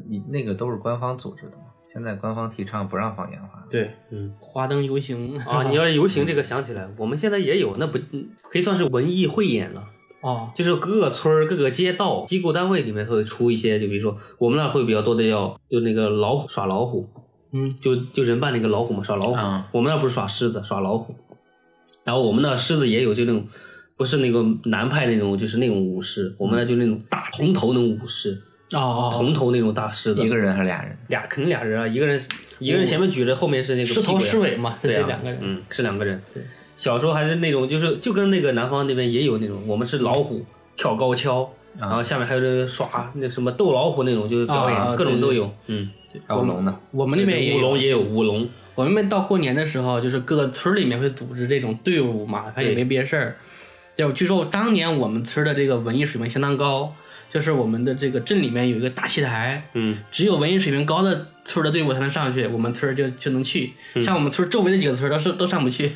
[0.07, 3.63] 你那个都是官方组织的嘛，现在官方提倡不让放烟花。
[3.69, 9.87] 对，嗯花灯游行啊， 你要游行这个想起来，我们现在也有，那不嗯可以算是文艺汇演了。
[10.21, 17.07] 哦，就是各个村儿、各个街道、机构单位里面会出一些，就比如说我们那会比较多的要就那个老虎耍老虎，
[17.51, 19.35] 嗯，就就人扮那个老虎嘛，耍老虎。
[19.35, 21.13] 嗯我们那不是耍狮子，耍老虎。
[22.05, 23.45] 然后我们那狮子也有就那种，
[23.97, 28.41] 不是那个南派那种，就是那种武士，我们那就那种大铜头那种武士，
[28.71, 30.97] 哦哦，铜头那种大狮子，一个人还是俩人？
[31.07, 32.21] 俩肯定俩人啊，一个人
[32.59, 35.39] 一个人前面举着，后面是那个狮头狮尾嘛，对两个人。
[35.41, 36.21] 嗯，是两个人。
[36.75, 40.45] 小时候还是那种，就是就跟那个南方那边也有那种，我们是老虎
[40.75, 41.49] 跳高跷，
[41.79, 45.51] 然后下面还有这个耍那什么斗老虎那种，就是表演、啊各种对对都有。
[45.67, 45.89] 嗯，
[46.27, 46.77] 还有龙呢？
[46.91, 53.37] 我们那边也有，舞龙也有舞龙，我们到过年的时候，就是各个村里面会组织这种队伍嘛，反正也没别的事儿。
[53.95, 56.93] 就据说当年我们村的这个文艺水平相当高，
[57.31, 63.71] 就是我们的这个镇里面有一个大戏台，嗯，只有文艺水平高的村的队伍才能上去，我们村就就能去。
[63.93, 65.89] 嗯像我们村周围的几个村都是都上不去，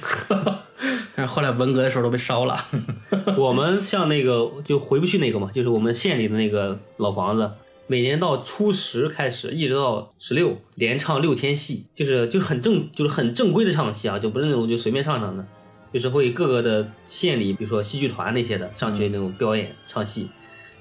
[1.13, 2.57] 但是后来文革的时候都被烧了。
[3.37, 7.51] 我们像那个就回不去那个嘛，就是我们县里的那个老房子，
[7.91, 15.43] 每年到初十开始，一直到十六，连唱六天戏，就是就是很正，就是很正规的唱戏啊，就不是那种就随便唱唱的，
[15.91, 20.29] 就是会各个的县里，比如说戏剧团那些的上去那种表演唱戏，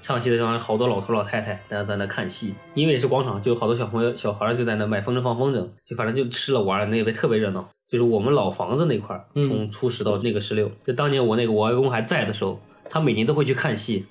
[0.03, 2.53] 唱戏的时候好多老头老太太，大家在那看戏。
[2.75, 7.67] 因为是广场，就好多小朋友、小孩儿就在那买风筝放风筝，就反正就吃了玩了，那边特别热闹。
[7.87, 14.05] 就是我们老房子那块从初十到那个十六，就当年我那个我外公还在的时候，他每年都会去看戏，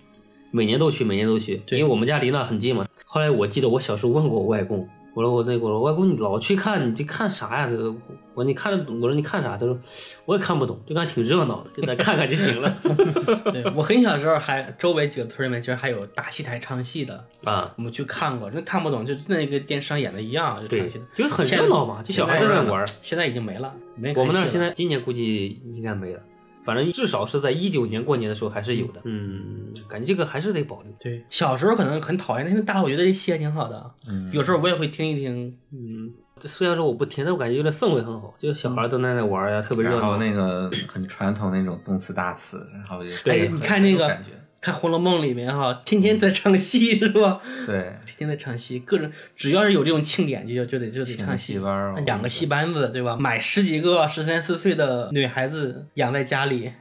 [0.50, 2.86] 每年都去，每年都去，对因为我们家离那很近嘛。
[3.04, 7.68] 后来我记得我小时候问过我外公，我说我那个我说外公你老去看，你这看啥呀？
[7.68, 7.90] 这个
[8.34, 8.72] 我说你看？
[9.00, 9.56] 我说你看啥？
[9.56, 9.76] 他说
[10.24, 12.72] 我也看不懂，就看挺热闹的，就在看看就行了。
[13.52, 22.86] 对我很小的时候还周围几个村里面其实还有大戏台唱戏的，啊，我们去看过，真看不懂，就那个电视上演的一样，就对唱戏的，，就是很热闹嘛，就小孩在那玩。
[23.02, 26.20] 现在已经没了，没我们那儿现在今年估计应该没了，
[26.68, 29.00] 反正至少是在一九年过年的时候还是有的。
[29.04, 30.92] 嗯，感觉这个还是得保留。
[31.00, 40.00] 对小时候可能很讨厌，但是大了我觉得这戏还挺好的，嗯，有时候我也会听一听，嗯，这虽然说我不听，但我感觉有点氛围很好，就是小孩都在那玩儿呀，特别热闹。
[40.02, 47.40] 然后那个很传统那种动词大词，然后就对你看那个感觉，看《红楼梦》里面哈，天天在唱戏 是吧？
[47.64, 51.54] 对，天天在唱戏，各种只要是有这种庆典，就就就得就得唱戏。
[51.54, 53.16] 戏班儿，养个戏班子，对吧？
[53.16, 56.72] 买十几个十三四岁的女孩子养在家里。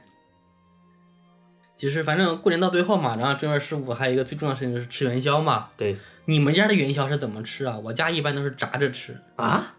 [1.78, 5.67] 就是反正过年到最后嘛，然后正月十五还有一个最重要的事情就是吃元宵嘛。
[5.78, 7.78] 对你们家的元宵是怎么吃啊？
[7.78, 9.75] 我家一般都是炸着吃，啊，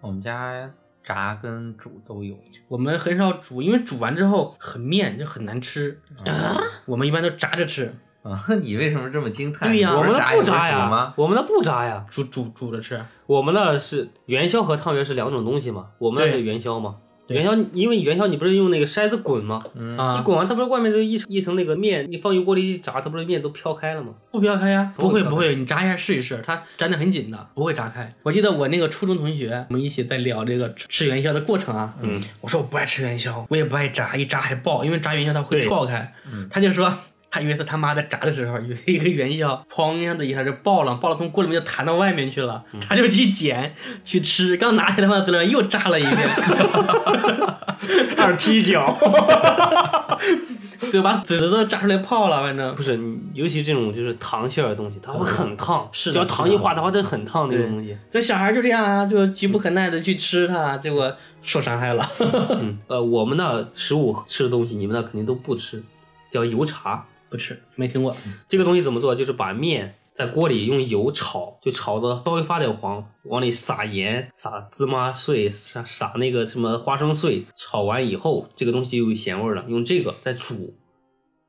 [0.00, 0.72] 我们家
[1.02, 2.38] 炸跟煮都有，
[2.68, 6.56] 我们很少煮，因为煮完之后很面就很难吃啊。
[6.86, 9.68] 我们一般都炸着吃，啊，你为什么这么惊叹？
[9.68, 13.02] 对呀你我们那不炸不炸呀？，我们那不炸呀，煮煮煮着吃。
[13.26, 16.96] 我们那是元宵和汤圆是两种东西嘛，我们那是元宵嘛。
[17.26, 19.62] 对元宵，因为元宵你不是用那个筛子滚吗？
[19.74, 24.14] 嗯啊你滚完，它不是外面都一层一层那个面，你放油锅里一炸，它不是面都飘开了吗？
[24.30, 24.92] 不飘开呀？
[24.96, 28.12] 不会不会不会，你炸一下试一试，它粘的很紧的，不会炸开。
[28.22, 31.94] 我记得我那个初中同学，我们一起在聊这个吃吃元宵的过程啊。
[32.02, 36.12] 嗯，我说我不爱吃元宵，我也不爱炸，一炸还爆，因为炸元宵它会对爆开。
[36.32, 36.92] 嗯他就说。
[37.32, 43.74] 他以为是他妈在炸的时候，有一个元宵，砰一下子一下就爆了，爆了从锅里面就弹到外面去了，嗯他就去捡
[44.04, 46.28] 去吃，刚拿起来放在嘴里又炸了一遍，
[48.18, 48.94] 二踢脚。
[50.90, 51.22] 对吧？
[51.24, 53.00] 嘴都炸出来泡了，反正不是，
[53.32, 57.96] 尤其这种就是糖馅的东西，它会很烫，是的只要糖一化的话，它很烫那种东西。
[58.10, 61.10] 这小孩就这样啊，就急不可耐的去吃它，结果
[61.42, 62.06] 受伤害了。
[62.60, 65.82] 嗯，呃，我们那食物吃的东西，你们那肯定都不吃，
[66.30, 67.06] 叫油茶。
[67.32, 68.14] 不吃，没听过。
[68.46, 69.14] 这个东西怎么做？
[69.14, 79.64] 就是把面在锅里用油炒，就炒的稍微发点黄，往里撒盐、撒芝麻碎、撒撒那个什么花生碎，炒完以后，这个东西就有咸味儿了。
[79.66, 80.74] 用这个再煮，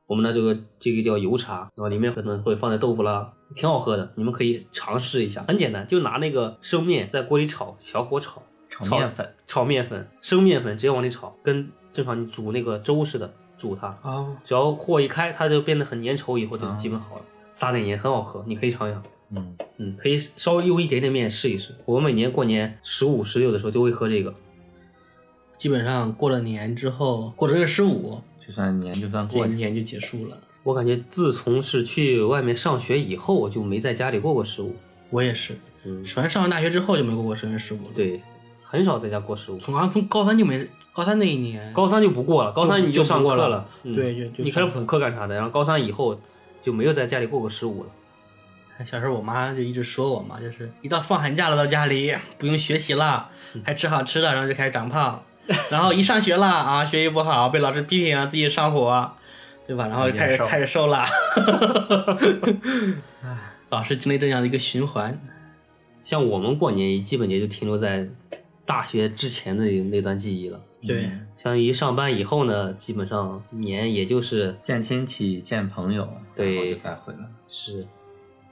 [0.06, 5.44] 我们的这个这个叫油茶，然后里面可能会放点豆腐啦，挺好喝的，你们可以尝试一下。
[5.46, 13.88] 很简单，就拿那个生面在锅里炒，小火炒，炒面粉，炒面粉，生面粉直接往里炒，跟正常你煮那个粥似的煮它。
[14.02, 17.22] 啊，只要火一开，它就变得很粘稠，以后就啊基本好了。
[17.52, 19.02] 撒点盐很好喝，你可以尝一尝。
[19.30, 21.74] 嗯，嗯，可以稍微用一点点面试一试。
[21.84, 24.34] 我每年过年十五、十六的时候就会喝这个。
[25.56, 30.36] 基本上过了年之后，过正月十五，就算年就算过去，这年就结束了。
[30.62, 34.74] 我感觉自从是去外面上学以后，我就没在家里过过十五。
[35.10, 38.20] 我也是，嗯，反正上完大学之后就没过过生日十五了。，对，
[38.62, 39.58] 很少在家过十五。
[39.58, 45.34] 从从高三就没，高三那一年，高三就不过了，高三你就上过了了，嗯对就就你开始补课干啥的？
[45.34, 46.18] 然后高三以后
[46.62, 47.90] 就没有在家里过过十五了。
[48.86, 53.28] 小时候我妈就一直说我嘛，就是一到放寒假了到家里不用学习了，
[53.64, 55.20] 还吃好吃的，然后就开始长胖，
[55.70, 59.12] 然后一上学了啊，学习不好被老师批评啊，自己上火，
[59.66, 59.88] 对吧？
[59.88, 61.04] 然后就开始开始瘦了，
[63.22, 65.20] 唉，老是经历这样的一个循环。
[66.00, 68.08] 像我们过年基本也就停留在
[68.64, 70.60] 大学之前的那段记忆了。
[70.86, 77.20] 对，嗯像一上班以后呢，基本上年也就是见亲戚、见朋友，对该回来。
[77.48, 77.86] 是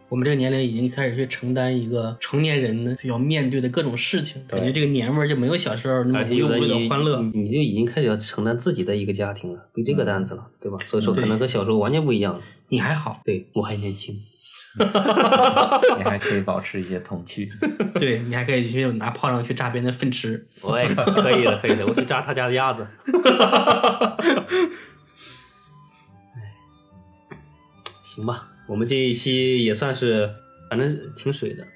[0.09, 7.23] 我们这个年龄已经开始去承担一个成年人呢要面对的各种事情，感觉这个年味儿就没有小时候那么无忧无虑的欢乐。
[7.23, 10.79] 你你就已经开始要承担自己的一个家庭了，背这个担子了，对吧？
[10.85, 12.43] 所以说可能跟小时候完全不一样了。
[12.69, 14.15] 你还好，对我还年轻，
[15.99, 17.53] 你还可以保持一些童趣。
[18.01, 20.47] 对你还可以去拿炮仗去炸别人的粪池。
[20.63, 22.87] 我也可以的，可以的，我去炸他家的鸭子。
[28.05, 30.29] 行吧，我们这一期也算是，
[30.69, 31.67] 反正挺水的，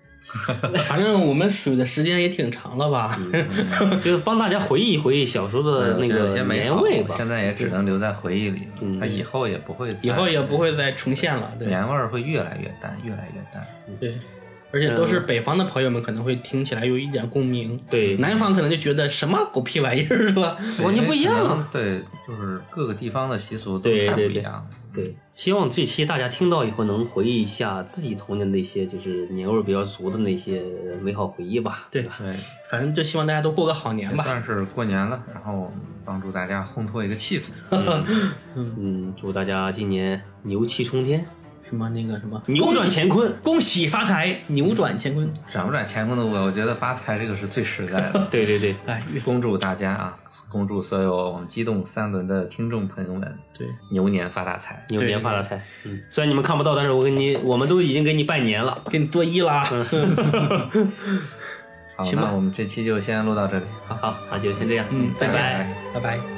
[0.88, 3.18] 反正我们水的时间也挺长了吧？
[4.04, 7.14] 就是帮大家回忆回忆小时候的那有个年味吧。
[7.16, 8.68] 现在也只能留在回忆里
[9.00, 11.50] 它以后也不会，以后也不会再重现了。
[11.58, 13.66] 对年味儿会越来越淡，越来越淡。
[14.00, 14.14] 对，
[14.76, 20.58] 而且都是北方的朋友们可能会听起来有一点共鸣，对南方可能就觉得什么狗屁玩意儿是吧？
[20.84, 21.66] 完全不一样。
[21.72, 24.66] 对，就是各个地方的习俗都太不对对对一样。
[24.92, 30.62] 对，希望这期大家听到以后能回忆一下自己童年那些就是年味儿比较足的那些
[31.02, 31.88] 美好回忆吧。
[31.90, 32.36] 对吧，对，
[32.70, 34.24] 反正就希望大家都过个好年吧。
[34.24, 35.72] 也算是过年了，然后
[36.04, 37.44] 帮助大家烘托一个气氛。
[38.54, 41.26] 嗯，祝大家今年牛气冲天，
[41.68, 43.32] 什么那个什么扭转乾坤。
[43.42, 45.28] 恭喜发财，扭转乾坤。
[45.48, 48.26] 转不转乾坤的我，我觉得发财这个是最实在的。
[48.30, 50.16] 对 对对，哎，恭祝大家啊，
[50.48, 54.84] 恭祝所有我们机动三轮的听众朋友们对，牛年发大财。
[54.90, 55.60] 牛年发大财。
[55.84, 58.82] 嗯，虽然你们看不到，但是我给你，我们都已经给你拜年了。
[58.90, 59.64] 给你作揖啦。
[61.96, 63.64] 好，行吧那我们这期就先录到这里。
[63.88, 64.84] 好，好，好就先这样。
[64.90, 66.35] 嗯，拜拜拜拜